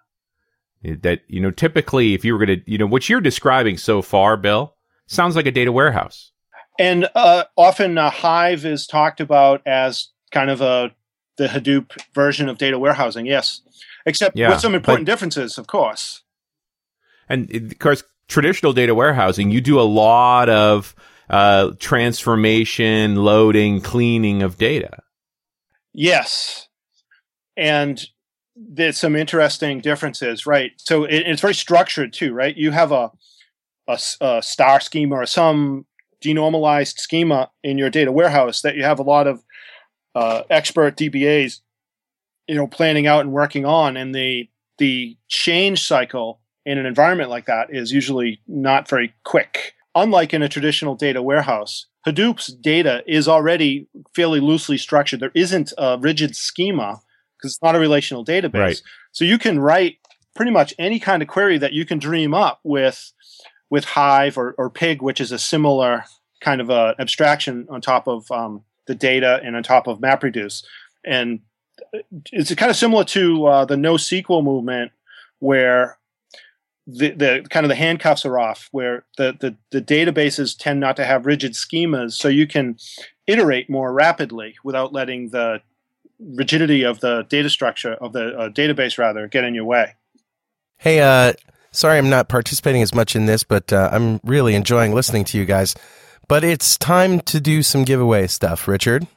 [0.84, 4.02] That, you know, typically if you were going to, you know, what you're describing so
[4.02, 4.76] far, Bill,
[5.08, 6.32] sounds like a data warehouse.
[6.80, 10.92] And uh, often uh, Hive is talked about as kind of a
[11.38, 13.26] the Hadoop version of data warehousing.
[13.26, 13.62] Yes,
[14.06, 16.24] except Yeah, with some important but- differences, of course.
[17.28, 20.96] And of course, traditional data warehousing, you do a lot of
[21.30, 25.04] uh, transformation, loading, cleaning of data.
[25.94, 26.68] Yes,
[27.58, 28.04] and
[28.56, 30.72] there's some interesting differences, right?
[30.78, 32.56] So it, it's very structured too, right?
[32.56, 33.12] You have a
[34.22, 35.88] a star schema or some
[36.24, 39.44] denormalized schema in your data warehouse that you have a lot of
[40.14, 41.62] uh, expert DBAs,
[42.48, 47.30] you know, planning out and working on, and the the change cycle in an environment
[47.30, 49.74] like that is usually not very quick.
[49.96, 55.20] Unlike in a traditional data warehouse, Hadoop's data is already fairly loosely structured.
[55.20, 57.02] There isn't a rigid schema
[57.38, 58.54] because it's not a relational database.
[58.54, 58.82] Right.
[59.12, 59.98] So you can write
[60.36, 63.12] pretty much any kind of query that you can dream up with
[63.70, 66.06] with Hive or, or Pig, which is a similar
[66.42, 70.64] kind of a abstraction on top of um, the data and on top of MapReduce.
[71.06, 71.42] And
[72.32, 74.92] it's kind of similar to uh, the NoSQL movement,
[75.40, 75.98] where
[76.92, 80.96] the, the kind of the handcuffs are off, where the, the the databases tend not
[80.96, 82.78] to have rigid schemas, so you can
[83.28, 85.62] iterate more rapidly without letting the
[86.20, 89.96] rigidity of the data structure of the uh, database rather get in your way.
[90.78, 91.34] Hey, uh,
[91.72, 95.38] sorry I'm not participating as much in this, but uh, I'm really enjoying listening to
[95.38, 95.76] you guys.
[96.28, 99.08] But it's time to do some giveaway stuff, Richard.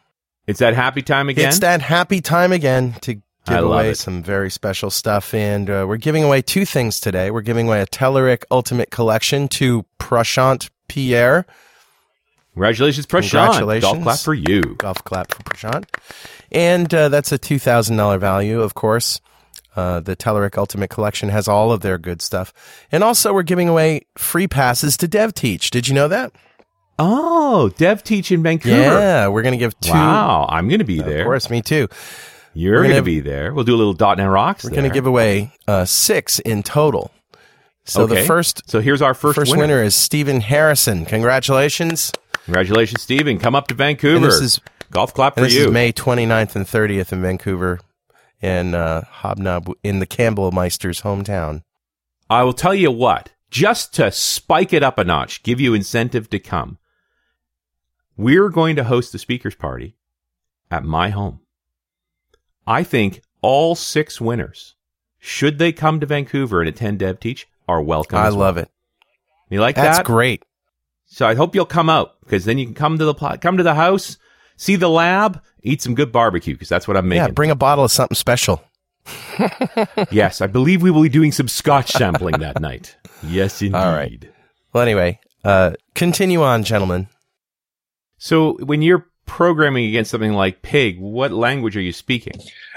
[0.46, 1.48] It's that happy time again.
[1.48, 5.34] It's that happy time again to I give away some very special stuff.
[5.34, 7.30] And uh, we're giving away two things today.
[7.30, 11.46] We're giving away a Telerik Ultimate Collection to Prashant Pierre.
[12.54, 13.30] Congratulations, Prashant.
[13.30, 13.92] Congratulations.
[13.92, 14.60] Golf clap for you.
[14.76, 15.84] Golf clap for Prashant.
[16.50, 19.20] And uh, that's a $2,000 value, of course.
[19.74, 22.52] Uh, the Telerik Ultimate Collection has all of their good stuff.
[22.92, 25.70] And also, we're giving away free passes to DevTeach.
[25.70, 26.32] Did you know that?
[26.98, 28.76] Oh, DevTeach in Vancouver.
[28.76, 29.92] Yeah, we're going to give two.
[29.92, 31.20] Wow, I'm going to be there.
[31.20, 31.88] Of course, me too.
[32.54, 33.52] You're going to be there.
[33.54, 34.64] We'll do a little dot net rocks.
[34.64, 37.10] We're going to give away uh, six in total.
[37.84, 38.20] So Okay.
[38.20, 39.62] the first So here's our first, first winner.
[39.62, 39.82] winner.
[39.82, 41.04] is Stephen Harrison.
[41.06, 42.12] Congratulations.
[42.44, 43.38] Congratulations, Stephen.
[43.38, 44.16] Come up to Vancouver.
[44.16, 44.60] And this is
[44.90, 45.66] Golf clap for this you.
[45.66, 47.80] is May 29th and 30th in Vancouver
[48.42, 51.62] and uh, Hobnob in the Campbell Meister's hometown.
[52.28, 56.28] I will tell you what, just to spike it up a notch, give you incentive
[56.30, 56.78] to come,
[58.16, 59.96] we're going to host the speakers party
[60.70, 61.40] at my home.
[62.72, 64.76] I think all six winners,
[65.18, 68.18] should they come to Vancouver and attend DevTeach, are welcome.
[68.18, 68.38] I well.
[68.38, 68.70] love it.
[69.50, 69.96] You like That's that?
[69.96, 70.42] That's great.
[71.04, 73.58] So I hope you'll come out because then you can come to the pl- come
[73.58, 74.16] to the house,
[74.56, 77.24] see the lab, eat some good barbecue because that's what I'm making.
[77.24, 78.64] Yeah, bring a bottle of something special.
[80.10, 82.96] yes, I believe we will be doing some Scotch sampling that night.
[83.22, 83.74] Yes, indeed.
[83.74, 84.24] All right.
[84.72, 87.08] Well, anyway, uh, continue on, gentlemen.
[88.16, 92.34] So when you're programming against something like Pig, what language are you speaking?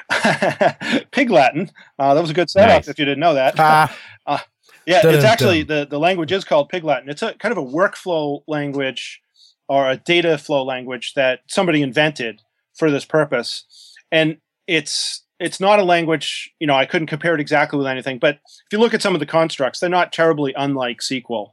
[1.11, 1.71] Pig Latin.
[1.97, 2.69] Uh, that was a good setup.
[2.77, 2.87] Nice.
[2.87, 3.55] If you didn't know that.
[3.57, 3.95] Ah,
[4.85, 5.79] Yeah, Dun, it's actually dun.
[5.79, 7.09] the, the language is called Pig Latin.
[7.09, 9.19] It's a kind of a workflow language
[9.67, 12.41] or a data flow language that somebody invented
[12.77, 13.65] for this purpose.
[14.11, 18.19] And it's it's not a language, you know, I couldn't compare it exactly with anything,
[18.19, 21.51] but if you look at some of the constructs, they're not terribly unlike SQL.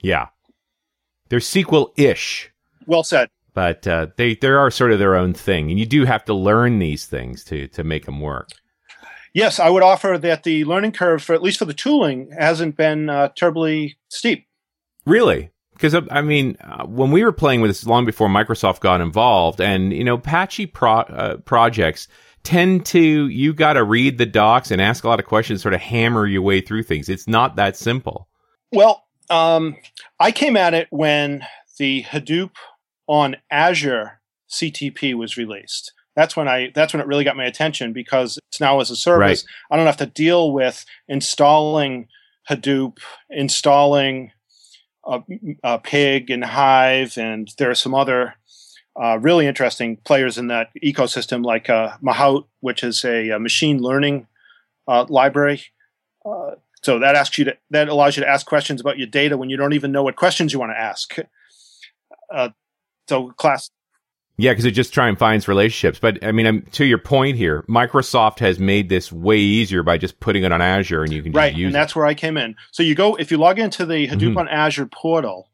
[0.00, 0.28] Yeah,
[1.28, 2.50] they're SQL-ish,
[2.86, 3.28] Well said.
[3.58, 6.32] But uh, they they are sort of their own thing, and you do have to
[6.32, 8.50] learn these things to to make them work.
[9.34, 12.76] Yes, I would offer that the learning curve for at least for the tooling hasn't
[12.76, 14.46] been uh, terribly steep.
[15.06, 15.50] Really?
[15.72, 19.60] Because I mean, uh, when we were playing with this long before Microsoft got involved,
[19.60, 22.06] and you know, Apache pro- uh, projects
[22.44, 25.74] tend to you got to read the docs and ask a lot of questions, sort
[25.74, 27.08] of hammer your way through things.
[27.08, 28.28] It's not that simple.
[28.70, 29.74] Well, um,
[30.20, 31.44] I came at it when
[31.76, 32.50] the Hadoop
[33.08, 35.92] on Azure CTP was released.
[36.14, 36.70] That's when I.
[36.74, 39.44] That's when it really got my attention because it's now as a service.
[39.70, 42.08] I don't have to deal with installing
[42.50, 42.98] Hadoop,
[43.30, 44.32] installing
[45.06, 45.20] uh,
[45.62, 48.34] uh, Pig and Hive, and there are some other
[49.00, 53.78] uh, really interesting players in that ecosystem, like uh, Mahout, which is a, uh machine
[53.78, 54.26] learning
[54.88, 55.62] uh, library.
[56.26, 59.36] Uh, so that asks you to that allows you to ask questions about your data
[59.36, 61.16] when you don't even know what questions you want to ask.
[63.08, 63.70] So class
[64.36, 65.98] Yeah, because it just try and finds relationships.
[65.98, 69.98] But I mean, um, to your point here, Microsoft has made this way easier by
[69.98, 71.78] just putting it on Azure, and you can just right, use and it.
[71.78, 72.54] that's where I came in.
[72.72, 74.38] So you go if you log into the Hadoop Mhm.
[74.38, 75.48] on Azure portal.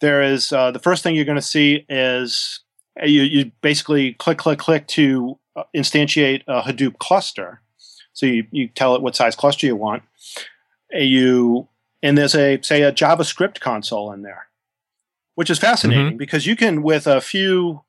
[0.00, 2.60] There is uh, the first thing you're going to see is
[3.00, 7.60] uh, you you basically click click click to uh, instantiate a Hadoop cluster.
[8.12, 10.02] So you, you tell it what size cluster you want.
[10.92, 11.68] You
[12.02, 14.46] and there's a say a JavaScript console in there,
[15.34, 17.82] which is fascinating because you can with a few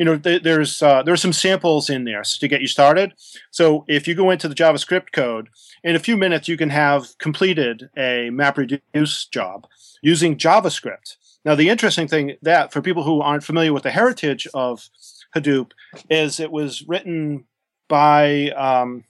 [0.00, 3.12] you know th- there's uh, there's some samples in there to get you started.
[3.50, 5.50] So if you go into the JavaScript code,
[5.84, 9.66] in a few minutes you can have completed a MapReduce job
[10.00, 11.16] using JavaScript.
[11.44, 14.88] Now the interesting thing that for people who aren't familiar with the heritage of
[15.36, 15.72] Hadoop
[16.08, 17.44] is it was written
[17.86, 19.04] by um,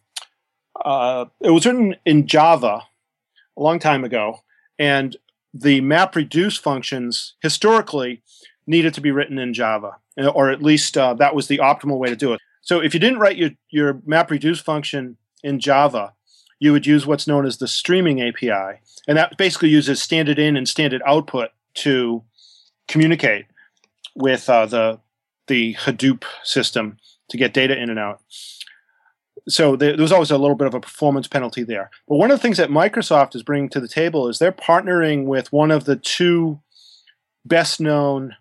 [0.84, 2.82] uh, it was written in Java
[3.56, 4.40] a long time ago,
[4.76, 5.16] and
[5.52, 8.22] the MapReduce functions historically
[8.66, 9.96] needed to be written in Java,
[10.34, 12.40] or at least uh, that was the optimal way to do it.
[12.62, 16.12] So if you didn't write your, your MapReduce function in Java,
[16.58, 18.80] you would use what's known as the streaming API.
[19.08, 22.22] And that basically uses standard in and standard output to
[22.86, 23.46] communicate
[24.14, 25.00] with uh, the,
[25.46, 26.98] the Hadoop system
[27.30, 28.20] to get data in and out.
[29.48, 31.90] So there, there was always a little bit of a performance penalty there.
[32.08, 35.24] But one of the things that Microsoft is bringing to the table is they're partnering
[35.24, 36.60] with one of the two
[37.44, 38.36] best known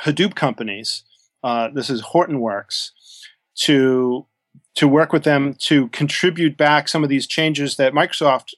[0.00, 1.04] Hadoop companies.
[1.42, 2.90] Uh, this is Hortonworks
[3.56, 4.26] to
[4.74, 8.52] to work with them to contribute back some of these changes that Microsoft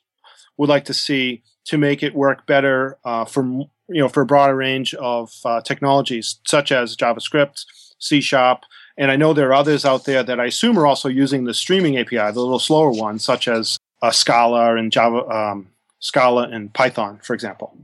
[0.57, 4.27] would like to see to make it work better uh, for you know for a
[4.27, 7.65] broader range of uh, technologies such as JavaScript,
[7.99, 8.63] C Sharp,
[8.99, 11.55] and I know there are others out there that I assume are also using the
[11.55, 15.69] streaming API, the little slower ones, such as uh, Scala and Java, um,
[16.01, 17.75] Scala and Python, for example.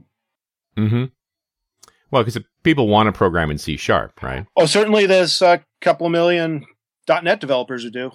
[0.77, 1.05] Mm-hmm.
[2.11, 4.45] Well, because people want to program in C sharp, right?
[4.55, 6.65] Oh, certainly, there's a couple of million
[7.07, 8.11] .NET developers who do,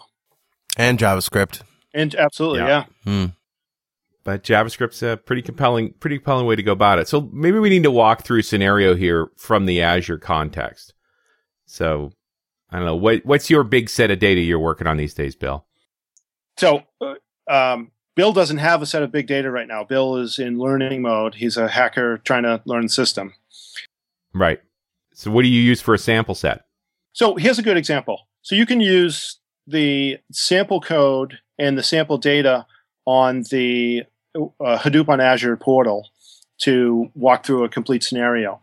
[0.77, 1.63] and JavaScript.
[1.93, 2.85] and absolutely, Yeah.
[3.07, 3.13] yeah.
[3.27, 3.27] Hmm.
[4.23, 7.09] But JavaScript's a pretty compelling, pretty compelling way to go about it.
[7.09, 10.93] So maybe we need to walk through a scenario here from the Azure context.
[11.65, 12.13] So
[12.73, 15.35] I don't know what what's your big set of data you're working on these days,
[15.35, 15.67] Bill?
[16.59, 17.15] So, uh,
[17.51, 19.85] um, Bill doesn't have a set of big data right now.
[19.85, 21.37] Bill is in learning mode.
[21.37, 23.35] He's a hacker trying to learn the system.
[24.35, 24.61] Right.
[25.15, 26.67] So what do you use for a sample set?
[27.13, 28.29] So here's a good example.
[28.43, 32.67] So you can use the sample code and the sample data
[33.05, 34.05] on the
[34.35, 36.09] uh, Hadoop on Azure portal
[36.59, 38.61] to walk through a complete scenario.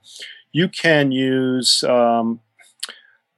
[0.51, 2.39] You can use, um,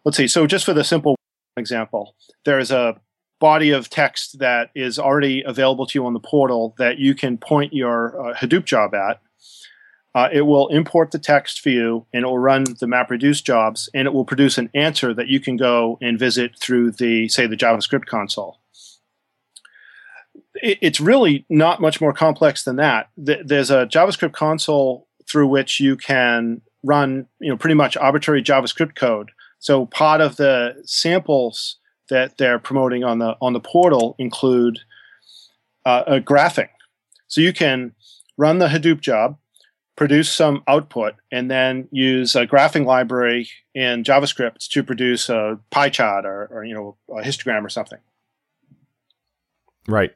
[0.10, 1.16] let's see, so just for the simple
[1.56, 3.00] example, there's a
[3.40, 7.38] body of text that is already available to you on the portal that you can
[7.38, 9.22] point your uh, Hadoop job at.
[10.16, 13.88] Uh, it will import the text for you and it will run the MapReduce jobs
[13.94, 17.46] and it will produce an answer that you can go and visit through the, say,
[17.46, 18.58] the JavaScript console.
[20.56, 23.10] It, it's really not much more complex than that.
[23.24, 28.42] Th- there's a JavaScript console through which you can run, you know, pretty much arbitrary
[28.42, 29.30] JavaScript code.
[29.60, 31.78] So part of the samples
[32.10, 34.80] that they're promoting on the on the portal include
[35.86, 36.70] uh, a graphing.
[37.28, 37.94] So you can
[38.38, 39.38] run the Hadoop job,
[39.96, 45.90] produce some output, and then use a graphing library in JavaScript to produce a pie
[45.90, 48.00] chart or, or you know a histogram or something.
[49.88, 50.12] Right.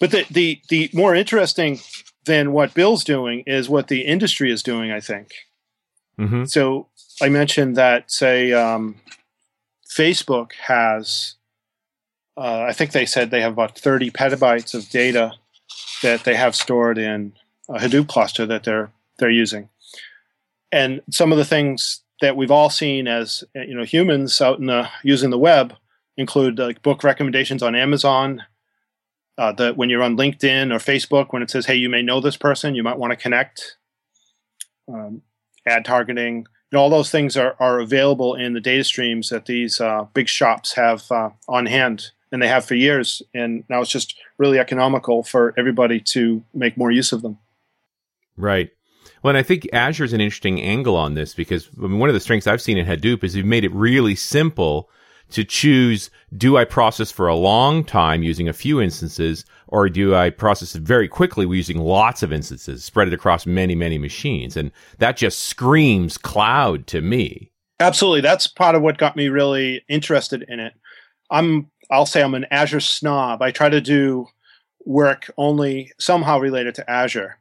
[0.00, 1.80] But the, the the more interesting
[2.24, 4.90] than what Bill's doing is what the industry is doing.
[4.90, 5.32] I think.
[6.18, 6.44] Mm-hmm.
[6.44, 6.88] So
[7.22, 8.96] I mentioned that say um,
[9.88, 11.34] Facebook has,
[12.36, 15.32] uh, I think they said they have about 30 petabytes of data
[16.02, 17.34] that they have stored in
[17.68, 19.68] a Hadoop cluster that they're they're using,
[20.72, 24.66] and some of the things that we've all seen as you know humans out in
[24.66, 25.74] the using the web
[26.16, 28.42] include like book recommendations on Amazon.
[29.38, 32.20] Uh, that when you're on LinkedIn or Facebook, when it says, "Hey, you may know
[32.20, 33.76] this person, you might want to connect."
[34.88, 35.22] Um,
[35.66, 39.46] ad targeting, you know, all those things are, are available in the data streams that
[39.46, 43.22] these uh, big shops have uh, on hand and they have for years.
[43.34, 47.38] And now it's just really economical for everybody to make more use of them.
[48.36, 48.70] Right.
[49.22, 52.08] Well, and I think Azure is an interesting angle on this because I mean, one
[52.08, 54.88] of the strengths I've seen in Hadoop is you've made it really simple
[55.30, 60.14] to choose do I process for a long time using a few instances or do
[60.14, 64.56] I process it very quickly using lots of instances spread it across many, many machines?
[64.56, 67.50] And that just screams cloud to me.
[67.80, 68.20] Absolutely.
[68.20, 70.74] That's part of what got me really interested in it.
[71.30, 73.42] I'm, I'll say I'm an Azure snob.
[73.42, 74.26] I try to do
[74.84, 77.38] work only somehow related to Azure.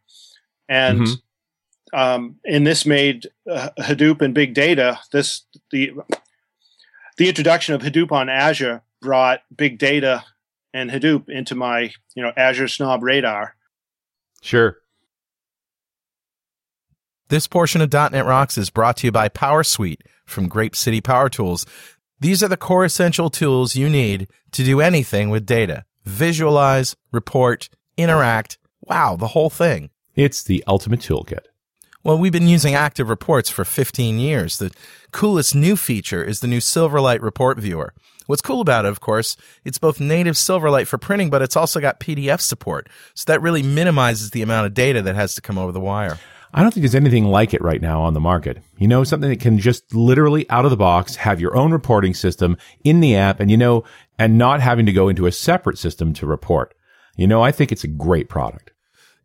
[0.68, 2.00] And, mm-hmm.
[2.00, 5.92] um, and this made uh, Hadoop and big data, this, the,
[7.20, 10.24] the introduction of Hadoop on Azure brought big data
[10.74, 13.57] and Hadoop into my, you know, Azure snob radar.
[14.41, 14.78] Sure.
[17.28, 21.28] This portion of .NET Rocks is brought to you by PowerSuite from Grape City Power
[21.28, 21.65] Tools.
[22.22, 25.84] These are the core essential tools you need to do anything with data.
[26.05, 27.67] Visualize, report,
[27.97, 28.57] interact.
[28.80, 29.89] Wow, the whole thing.
[30.15, 31.47] It's the ultimate toolkit.
[32.02, 34.58] Well, we've been using Active Reports for 15 years.
[34.58, 34.72] The
[35.12, 37.93] coolest new feature is the new Silverlight Report Viewer.
[38.26, 39.36] What's cool about it, of course,
[39.66, 42.88] it's both native Silverlight for printing, but it's also got PDF support.
[43.16, 46.18] So that really minimizes the amount of data that has to come over the wire.
[46.54, 48.64] I don't think there's anything like it right now on the market.
[48.78, 52.14] You know, something that can just literally out of the box have your own reporting
[52.14, 53.84] system in the app and, you know,
[54.18, 56.74] and not having to go into a separate system to report.
[57.18, 58.72] You know, I think it's a great product.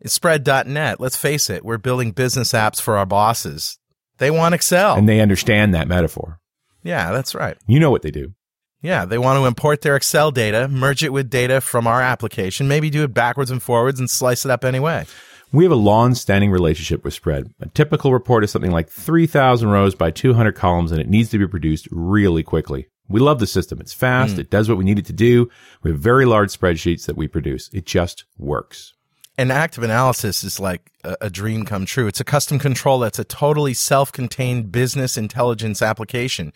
[0.04, 1.00] It's spread.net.
[1.00, 3.78] Let's face it, we're building business apps for our bosses.
[4.18, 4.96] They want Excel.
[4.96, 6.40] And they understand that metaphor.
[6.82, 7.56] Yeah, that's right.
[7.66, 8.34] You know what they do.
[8.82, 12.68] Yeah, they want to import their Excel data, merge it with data from our application,
[12.68, 15.06] maybe do it backwards and forwards and slice it up anyway.
[15.52, 17.54] We have a long-standing relationship with Spread.
[17.60, 21.38] A typical report is something like 3,000 rows by 200 columns, and it needs to
[21.38, 22.88] be produced really quickly.
[23.08, 23.80] We love the system.
[23.80, 24.36] It's fast.
[24.36, 24.40] Mm.
[24.40, 25.48] It does what we need it to do.
[25.82, 27.70] We have very large spreadsheets that we produce.
[27.72, 28.93] It just works.
[29.36, 32.06] And active analysis is like a, a, dream come true.
[32.06, 36.52] It's a custom control that's a totally self-contained business intelligence application.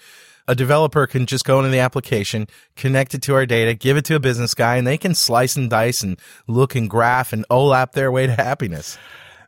[0.46, 4.04] A developer can just go into the application, connect it to our data, give it
[4.06, 7.44] to a business guy, and they can slice and dice and look and graph and
[7.50, 8.96] OLAP their way to happiness.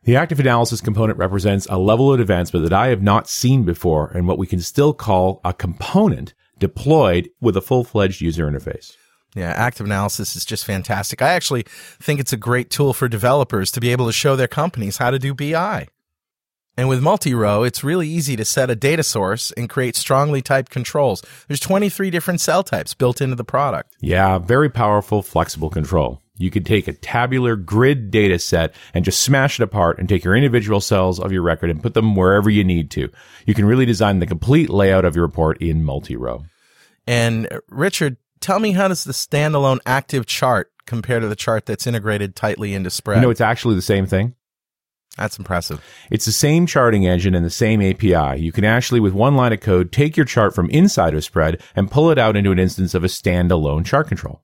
[0.03, 4.09] The active analysis component represents a level of advancement that I have not seen before
[4.09, 8.97] and what we can still call a component deployed with a full-fledged user interface.
[9.35, 11.23] Yeah, active analysis is just fantastic.
[11.23, 11.65] I actually
[12.01, 15.11] think it's a great tool for developers to be able to show their companies how
[15.11, 15.87] to do BI.
[16.77, 20.71] And with multi-row, it's really easy to set a data source and create strongly typed
[20.71, 21.23] controls.
[21.47, 23.95] There's 23 different cell types built into the product.
[24.01, 26.23] Yeah, very powerful, flexible control.
[26.37, 30.25] You could take a tabular grid data set and just smash it apart and take
[30.25, 33.11] your individual cells of your record and put them wherever you need to.
[33.45, 36.45] You can really design the complete layout of your report in multi-row.
[37.07, 41.87] And Richard, tell me how does the standalone active chart compare to the chart that's
[41.87, 43.17] integrated tightly into spread?
[43.19, 44.35] You know, it's actually the same thing.
[45.17, 45.85] That's impressive.
[46.11, 48.41] It's the same charting engine and the same API.
[48.41, 51.61] You can actually, with one line of code, take your chart from inside of Spread
[51.75, 54.43] and pull it out into an instance of a standalone chart control.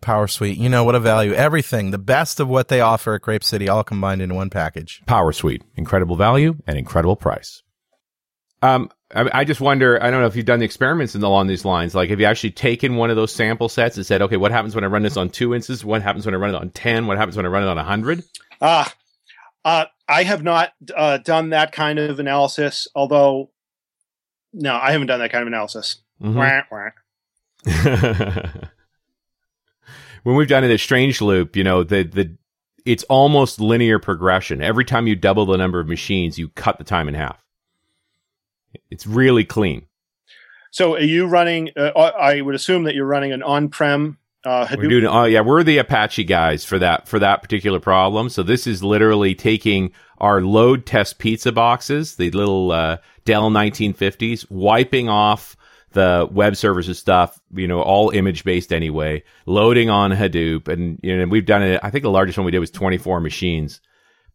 [0.00, 1.34] Power Suite, you know what a value.
[1.34, 5.02] Everything, the best of what they offer at Grape City, all combined into one package.
[5.06, 7.62] Power Suite, incredible value and incredible price.
[8.62, 10.02] Um, I, I just wonder.
[10.02, 11.94] I don't know if you've done the experiments in, along these lines.
[11.94, 14.74] Like, have you actually taken one of those sample sets and said, "Okay, what happens
[14.74, 15.84] when I run this on two instances?
[15.84, 17.06] What happens when I run it on ten?
[17.06, 18.22] What happens when I run it on hundred?
[18.60, 18.94] Ah,
[19.64, 22.86] uh, I have not uh, done that kind of analysis.
[22.94, 23.50] Although,
[24.52, 25.96] no, I haven't done that kind of analysis.
[26.22, 26.38] Mm-hmm.
[26.38, 26.90] Wah, wah.
[30.22, 32.36] when we've done it at Strangeloop, you know, the the
[32.84, 34.62] it's almost linear progression.
[34.62, 37.44] Every time you double the number of machines, you cut the time in half.
[38.90, 39.86] It's really clean.
[40.72, 41.70] So, are you running?
[41.76, 44.78] Uh, I would assume that you're running an on-prem uh, Hadoop.
[44.78, 48.28] We're doing, oh yeah, we're the Apache guys for that for that particular problem.
[48.28, 54.46] So this is literally taking our load test pizza boxes, the little uh, Dell 1950s,
[54.50, 55.56] wiping off
[55.92, 61.18] the web services stuff, you know, all image based anyway, loading on Hadoop, and you
[61.18, 61.80] know, we've done it.
[61.82, 63.80] I think the largest one we did was 24 machines,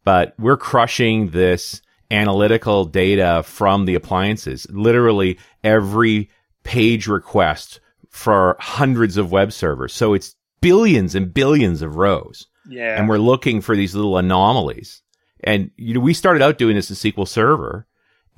[0.04, 1.82] but we're crushing this
[2.12, 4.68] analytical data from the appliances.
[4.70, 6.30] Literally every
[6.64, 7.80] page request
[8.10, 9.94] for hundreds of web servers.
[9.94, 12.48] So it's billions and billions of rows.
[12.68, 12.98] Yeah.
[12.98, 15.02] And we're looking for these little anomalies.
[15.44, 17.88] And you know, we started out doing this in SQL Server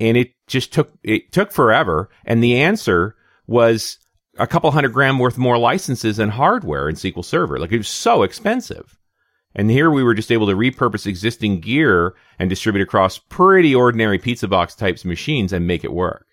[0.00, 3.16] and it just took it took forever and the answer
[3.46, 3.98] was
[4.38, 7.58] a couple hundred grand worth more licenses and hardware in SQL Server.
[7.58, 8.97] Like it was so expensive.
[9.54, 14.18] And here we were just able to repurpose existing gear and distribute across pretty ordinary
[14.18, 16.26] pizza box types machines and make it work.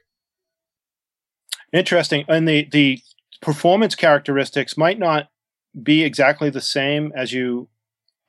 [1.74, 2.26] Interesting.
[2.28, 2.99] And the the
[3.41, 5.30] performance characteristics might not
[5.82, 7.68] be exactly the same as you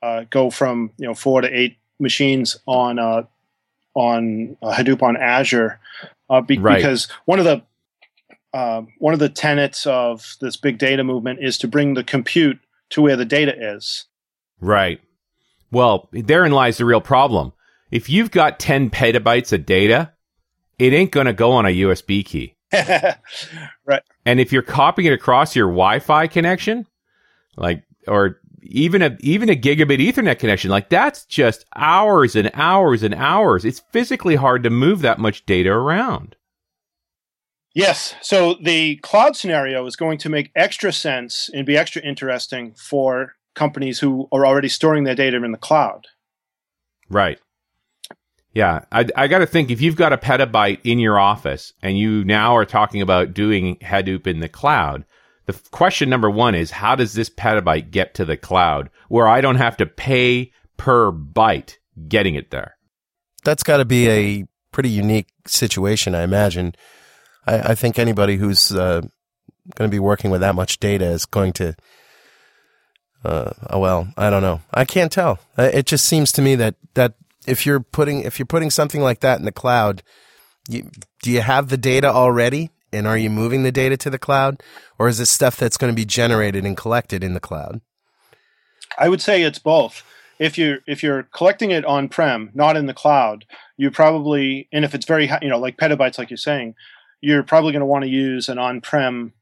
[0.01, 3.23] uh, go from you know four to eight machines on uh,
[3.93, 5.79] on uh, Hadoop on Azure,
[6.29, 6.75] uh, be- Right.
[6.75, 7.61] because one of the
[8.53, 12.59] uh, one of the tenets of this big data movement is to bring the compute
[12.89, 14.05] to where the data is.
[14.59, 15.01] Right.
[15.71, 17.53] Well, therein lies the real problem.
[17.91, 20.13] If you've got 10 petabytes of data,
[20.79, 22.55] it ain't going to go on a USB key.
[22.73, 24.01] right.
[24.25, 26.85] And if you're copying it across your Wi-Fi connection,
[27.55, 33.03] like, or even a, even a gigabit ethernet connection, like that's just hours and hours
[33.03, 33.63] and hours.
[33.63, 36.35] It's physically hard to move that much data around.
[37.73, 38.15] Yes.
[38.21, 43.36] So the cloud scenario is going to make extra sense and be extra interesting for
[43.57, 46.07] companies who are already storing their data in the cloud.
[47.09, 47.39] Right.
[48.53, 51.97] Yeah, I, I got to think if you've got a petabyte in your office and
[51.97, 55.05] you now are talking about doing Hadoop in the cloud,
[55.45, 59.41] the question number one is how does this petabyte get to the cloud where I
[59.41, 61.75] don't have to pay per byte
[62.07, 62.77] getting it there?
[63.43, 66.73] That's got to be a pretty unique situation, I imagine.
[67.45, 69.01] I, I think anybody who's uh,
[69.75, 71.75] going to be working with that much data is going to.
[73.23, 74.61] Uh, oh well, I don't know.
[74.73, 75.39] I can't tell.
[75.57, 77.13] Uh, It just seems to me that that
[77.47, 80.03] if you're putting if you're putting something like that in the cloud,
[80.69, 80.89] you,
[81.21, 84.61] do you have the data already, and are you moving the data to the cloud,
[84.99, 87.81] or is it stuff that's going to be generated and collected in the cloud?
[88.97, 90.03] I would say it's both.
[90.39, 93.45] If you're if you're collecting it on prem, not in the cloud,
[93.75, 96.75] you probably and if it's very high, you know like petabytes, like you're saying,
[97.21, 99.33] you're probably going to want to use an on prem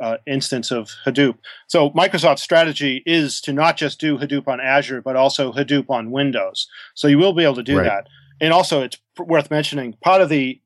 [0.00, 1.36] uh, instance of Hadoop.
[1.66, 6.10] So Microsoft's strategy is to not just do Hadoop on Azure, but also Hadoop on
[6.10, 6.68] Windows.
[6.94, 7.84] So you will be able to do Right.
[7.84, 8.06] that.
[8.40, 10.60] And also, it's worth mentioning part of the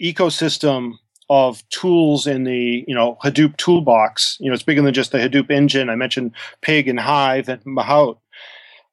[0.00, 0.94] ecosystem
[1.28, 4.36] of tools in the you know Hadoop toolbox.
[4.40, 5.88] You know, it's bigger than just the Hadoop engine.
[5.88, 8.18] I mentioned Pig and Hive and Mahout.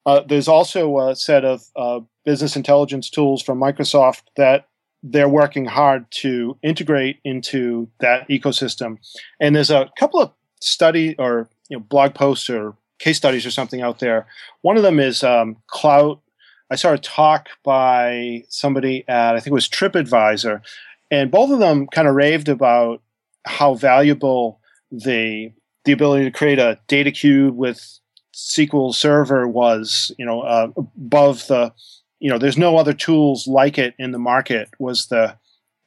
[0.06, 4.68] Uh, there's also a set of uh, business intelligence tools from Microsoft that
[5.04, 8.98] they're working hard to integrate into that ecosystem.
[9.40, 10.32] And there's a couple of
[10.62, 14.28] study or you know blog posts or case studies or something out there.
[14.62, 16.20] One of them is um, Klout.
[16.70, 20.62] I saw a talk by somebody at I think it was TripAdvisor,
[21.12, 23.02] and both of them kind of raved about
[23.46, 24.60] how valuable
[24.92, 25.52] the
[25.86, 28.00] the ability to create a data cube with
[28.34, 30.12] SQL Server was.
[30.18, 31.74] You know, uh, above the
[32.20, 34.70] you know, there's no other tools like it in the market.
[34.80, 35.38] Was the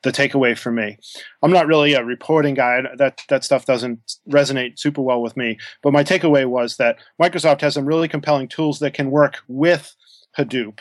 [0.02, 0.96] the takeaway for me.
[1.42, 2.82] I'm not really a reporting guy.
[2.96, 5.58] That that stuff doesn't resonate super well with me.
[5.82, 9.94] But my takeaway was that Microsoft has some really compelling tools that can work with
[10.38, 10.78] Hadoop.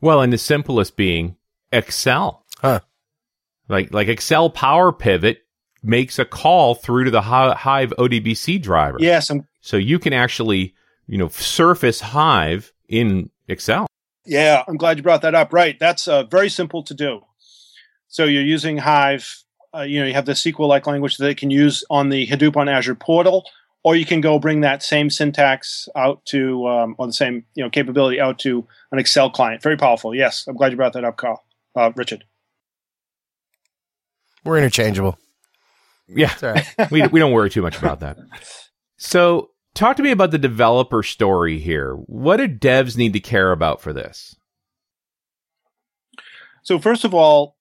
[0.00, 1.36] Well, and the simplest being
[1.72, 2.44] Excel.
[2.58, 2.80] Huh.
[3.68, 5.38] Like like Excel Power Pivot
[5.82, 8.98] makes a call through to the Hive ODBC driver.
[9.00, 10.74] Yes, I'm So you can actually
[11.06, 13.86] you know, surface Hive in Excel.
[14.24, 15.52] Yeah, I'm glad you brought that up.
[15.52, 17.20] Right, that's uh, very simple to do.
[18.08, 19.42] So you're using Hive.
[19.74, 22.56] Uh, you know, you have the SQL-like language that they can use on the Hadoop
[22.56, 23.44] on Azure portal,
[23.84, 27.62] or you can go bring that same syntax out to, um, or the same you
[27.62, 29.62] know capability out to an Excel client.
[29.62, 30.14] Very powerful.
[30.14, 31.44] Yes, I'm glad you brought that up, Carl.
[31.74, 32.24] Uh, Richard.
[34.44, 35.18] We're interchangeable.
[36.08, 36.66] Yeah, right.
[36.90, 38.16] we we don't worry too much about that.
[38.96, 41.94] So, talk to me about the developer story here.
[41.94, 44.36] What do devs need to care about for this?
[46.62, 47.56] So, first of all,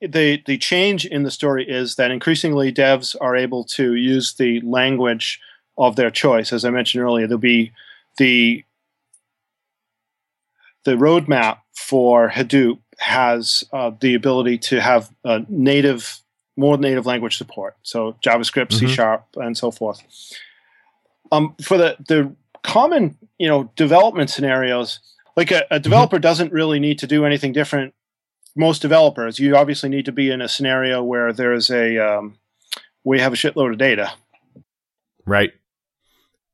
[0.00, 4.60] the the change in the story is that increasingly devs are able to use the
[4.60, 5.40] language
[5.78, 6.52] of their choice.
[6.52, 7.72] As I mentioned earlier, there'll be
[8.18, 8.64] the
[10.84, 16.20] the roadmap for Hadoop has uh, the ability to have a native
[16.56, 18.88] more native language support, so JavaScript, mm-hmm.
[18.88, 20.02] C Sharp, and so forth.
[21.32, 25.00] Um, for the the common you know development scenarios,
[25.36, 25.82] like a, a mm-hmm.
[25.82, 26.22] developer mm-hmm.
[26.22, 27.94] doesn't really need to do anything different.
[28.56, 32.38] Most developers, you obviously need to be in a scenario where there's a um,
[33.04, 34.12] you have a shitload of data.
[35.24, 35.52] Right.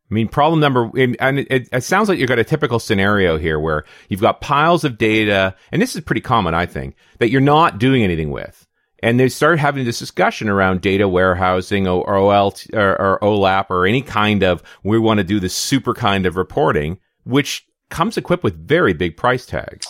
[0.08, 3.58] I mean, problem number, and it, it, sounds like you've got a typical scenario here
[3.58, 7.40] where you've got piles of data, and this is pretty common, I think, that you're
[7.40, 8.65] not doing anything with
[9.06, 13.86] and they started having this discussion around data warehousing or, OL, or, or OLAP or
[13.86, 18.42] any kind of we want to do this super kind of reporting, which comes equipped
[18.42, 19.86] with very big price tags.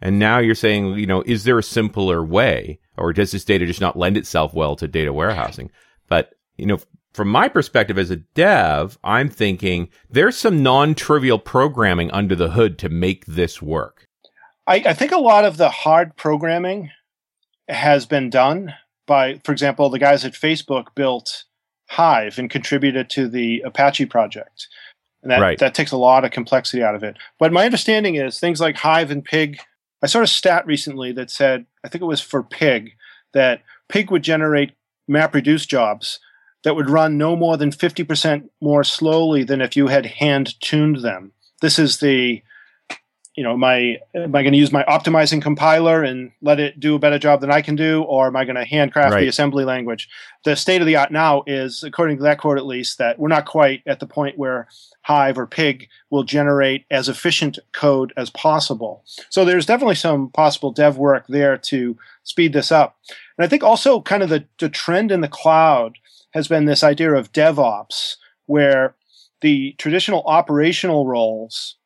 [0.00, 3.66] And now you're saying, you know, is there a simpler way, or does this data
[3.66, 5.70] just not lend itself well to data warehousing?
[6.08, 6.78] But you know,
[7.12, 12.78] from my perspective as a dev, I'm thinking there's some non-trivial programming under the hood
[12.78, 14.08] to make this work.
[14.66, 16.90] I, I think a lot of the hard programming
[17.68, 18.74] has been done
[19.06, 21.44] by, for example, the guys at Facebook built
[21.88, 24.68] Hive and contributed to the Apache project.
[25.22, 25.58] And that, right.
[25.58, 27.16] that takes a lot of complexity out of it.
[27.38, 29.58] But my understanding is things like Hive and Pig.
[30.02, 32.92] I saw a stat recently that said, I think it was for Pig,
[33.34, 34.72] that Pig would generate
[35.08, 36.18] MapReduce jobs
[36.64, 41.02] that would run no more than 50% more slowly than if you had hand tuned
[41.02, 41.32] them.
[41.60, 42.42] This is the
[43.34, 46.94] you know, my am I going to use my optimizing compiler and let it do
[46.94, 49.20] a better job than I can do, or am I going to handcraft right.
[49.22, 50.08] the assembly language?
[50.44, 53.28] The state of the art now is, according to that quote at least, that we're
[53.28, 54.68] not quite at the point where
[55.02, 59.02] Hive or Pig will generate as efficient code as possible.
[59.30, 62.98] So there's definitely some possible dev work there to speed this up.
[63.38, 65.96] And I think also kind of the, the trend in the cloud
[66.34, 68.94] has been this idea of DevOps, where
[69.40, 71.76] the traditional operational roles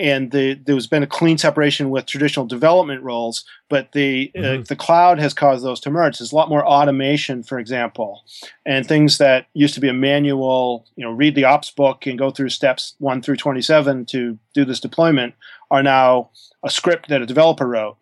[0.00, 4.60] and the, there's been a clean separation with traditional development roles, but the uh, mm-hmm.
[4.62, 6.18] uh, the cloud has caused those to merge.
[6.18, 8.24] There's a lot more automation, for example,
[8.64, 12.18] and things that used to be a manual, you know, read the ops book and
[12.18, 15.34] go through steps one through twenty seven to do this deployment
[15.70, 16.30] are now
[16.64, 17.98] a script that a developer wrote.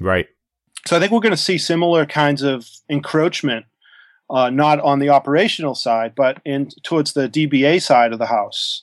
[0.00, 0.28] Right.
[0.86, 3.66] So I think we're going to see similar kinds of encroachment,
[4.28, 8.82] uh, not on the operational side, but in towards the DBA side of the house,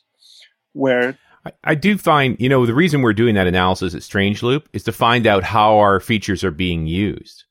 [0.72, 1.18] where
[1.64, 4.92] I, do find, you know, the reason we're doing that analysis at Strangeloop is to
[4.92, 7.46] find out how our features are being used.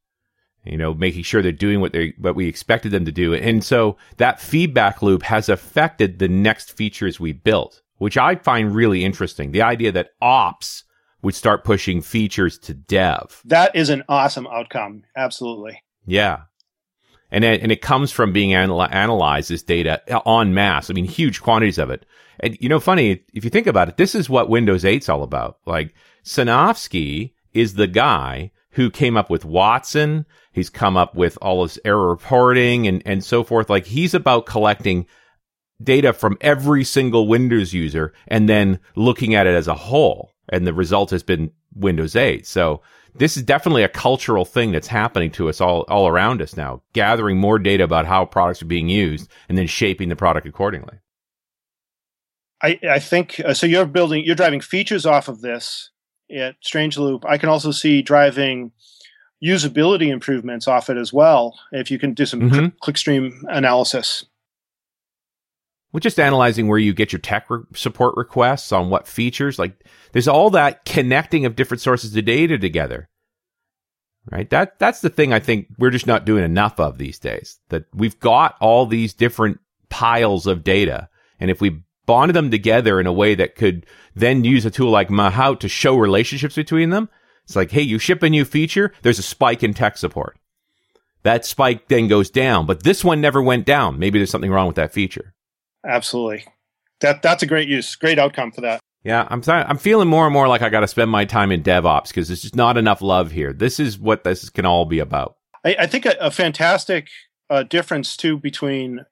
[0.64, 3.32] You know, making sure they're doing what they what we expected them to do.
[3.32, 8.74] And so that feedback loop has affected the next features we built, which I find
[8.74, 9.53] really interesting.
[9.53, 10.84] The idea that ops
[11.22, 13.40] would start pushing features to dev.
[13.46, 15.05] That is an awesome outcome.
[15.16, 15.82] Absolutely.
[16.07, 16.42] Yeah.
[17.31, 20.91] And it, and it comes from being anal- analyzed this data en masse.
[20.91, 22.07] I mean, huge quantities of it.
[22.41, 25.22] And you know, funny, if you think about it, this is what Windows 8's all
[25.22, 25.59] about.
[25.66, 30.24] Like Sinofsky is the guy who came up with Watson.
[30.53, 33.68] He's come up with all this error reporting and, and so forth.
[33.68, 35.07] Like he's about collecting
[35.83, 40.33] data from every single Windows user and then looking at it as a whole.
[40.49, 42.47] And the result has been Windows 8.
[42.47, 42.83] So
[43.15, 46.83] this is definitely a cultural thing that's happening to us all, all around us now,
[46.93, 50.99] gathering more data about how products are being used and then shaping the product accordingly.
[52.63, 53.67] I, I think uh, so.
[53.67, 55.91] You're building, you're driving features off of this
[56.35, 57.25] at Strangeloop.
[57.25, 58.73] I can also see driving
[59.45, 61.59] usability improvements off it as well.
[61.71, 62.67] If you can do some mm-hmm.
[62.83, 64.25] clickstream analysis.
[65.93, 69.59] We're just analyzing where you get your tech re- support requests on what features.
[69.59, 73.09] Like there's all that connecting of different sources of data together.
[74.30, 74.51] Right.
[74.51, 77.59] That that's the thing I think we're just not doing enough of these days.
[77.70, 81.09] That we've got all these different piles of data.
[81.41, 83.84] And if we bonded them together in a way that could
[84.16, 87.09] then use a tool like Mahout to show relationships between them.
[87.45, 90.39] It's like, hey, you ship a new feature, there's a spike in tech support.
[91.22, 93.99] That spike then goes down, but this one never went down.
[93.99, 95.34] Maybe there's something wrong with that feature.
[95.87, 96.45] Absolutely.
[97.01, 98.81] That that's a great use, great outcome for that.
[99.05, 101.62] Yeah, I'm I'm feeling more and more like I got to spend my time in
[101.62, 103.53] DevOps because there's just not enough love here.
[103.53, 105.37] This is what this can all be about.
[105.64, 107.09] I, I think a, a fantastic
[107.49, 109.05] uh, difference too between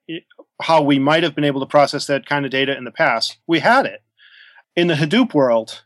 [0.61, 3.39] how we might have been able to process that kind of data in the past.
[3.47, 4.03] We had it
[4.75, 5.83] in the Hadoop world.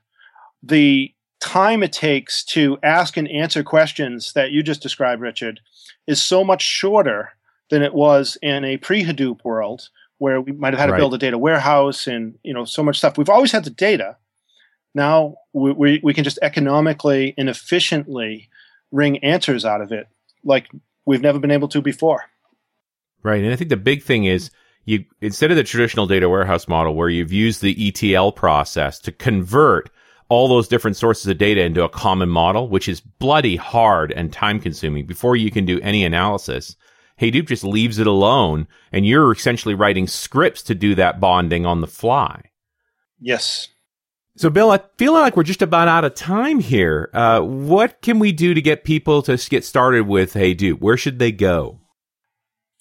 [0.63, 5.61] The time it takes to ask and answer questions that you just described, Richard,
[6.07, 7.31] is so much shorter
[7.71, 9.89] than it was in a pre-Hadoop world
[10.21, 10.99] where we might have had to Right.
[10.99, 13.17] build a data warehouse and you know so much stuff.
[13.17, 14.17] We've always had the data.
[14.95, 18.49] Now we, we, we can just economically and efficiently
[18.93, 20.09] wring answers out of it
[20.45, 20.69] like
[21.07, 22.25] we've never been able to before.
[23.23, 23.43] Right.
[23.43, 24.51] And I think the big thing is
[24.85, 29.13] you instead of the traditional data warehouse model where you've used the ETL process to
[29.13, 29.91] convert
[30.29, 34.33] all those different sources of data into a common model, which is bloody hard and
[34.33, 36.77] time consuming before you can do any analysis.
[37.21, 41.81] Hadoop just leaves it alone and you're essentially writing scripts to do that bonding on
[41.81, 42.51] the fly.
[43.21, 43.69] Yes.
[44.37, 47.11] So, Bill, I feel like we're just about out of time here.
[47.13, 50.81] Uh, what can we do to get people to get started with Hadoop?
[50.81, 51.81] Where should they go?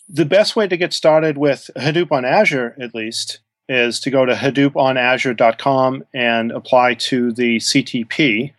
[0.07, 4.25] The best way to get started with Hadoop on Azure, at least, is to go
[4.25, 8.53] to hadooponazure.com and apply to the CTP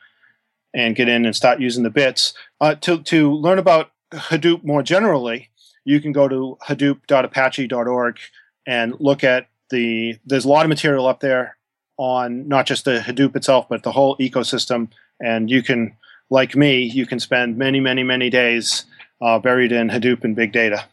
[0.74, 2.34] and get in and start using the bits.
[2.60, 5.50] Uh, to, to learn about Hadoop more generally,
[5.84, 8.18] you can go to hadoop.apache.org
[8.66, 11.56] and look at the, there's a lot of material up there
[11.96, 14.88] on not just the Hadoop itself, but the whole ecosystem.
[15.20, 15.96] And you can,
[16.30, 18.84] like me, you can spend many, many, many days
[19.20, 20.86] uh, buried in Hadoop and big data.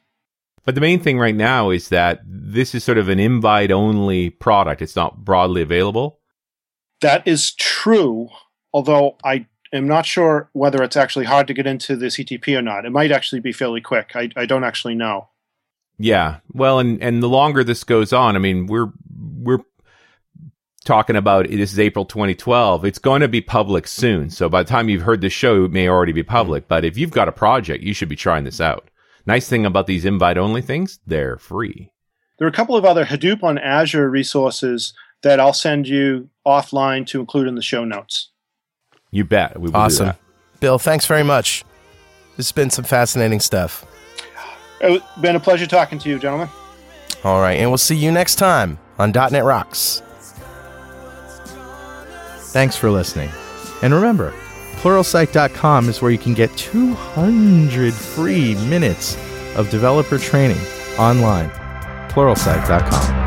[0.66, 4.30] But the main thing right now is that this is sort of an invite only
[4.30, 4.82] product.
[4.82, 6.20] It's not broadly available.
[7.00, 8.28] That is true,
[8.74, 12.62] although I am not sure whether it's actually hard to get into the CTP or
[12.62, 12.86] not.
[12.86, 14.12] It might actually be fairly quick.
[14.16, 15.30] I, I don't actually know.
[15.98, 16.40] Yeah.
[16.54, 18.92] Well, and, and the longer this goes on, I mean, we're,
[19.40, 19.64] we're
[20.86, 22.86] talking about this is April 2012.
[22.86, 24.30] It's going to be public soon.
[24.30, 26.68] So by the time you've heard this show, it may already be public.
[26.68, 28.90] But if you've got a project, you should be trying this out.
[29.26, 31.92] Nice thing about these invite only things, they're free.
[32.40, 34.94] There are a couple of other Hadoop on Azure resources
[35.24, 38.30] that I'll send you offline to include in the show notes.
[39.18, 39.56] You bet.
[39.60, 40.06] We will do Awesome.
[40.08, 40.20] that.
[40.60, 41.66] Bill, thanks very much.
[42.36, 43.84] This has been some fascinating stuff.
[44.80, 46.50] It's been a pleasure talking to you, gentlemen.
[47.24, 50.04] All right, and we'll see you next time on .NET Rocks.
[52.54, 53.32] Thanks for listening.
[53.82, 54.34] And remember,
[54.82, 59.18] pluralsight.com is where you can get 200 free minutes
[59.56, 60.60] of developer training
[61.00, 61.50] online.
[62.10, 63.27] pluralsight.com.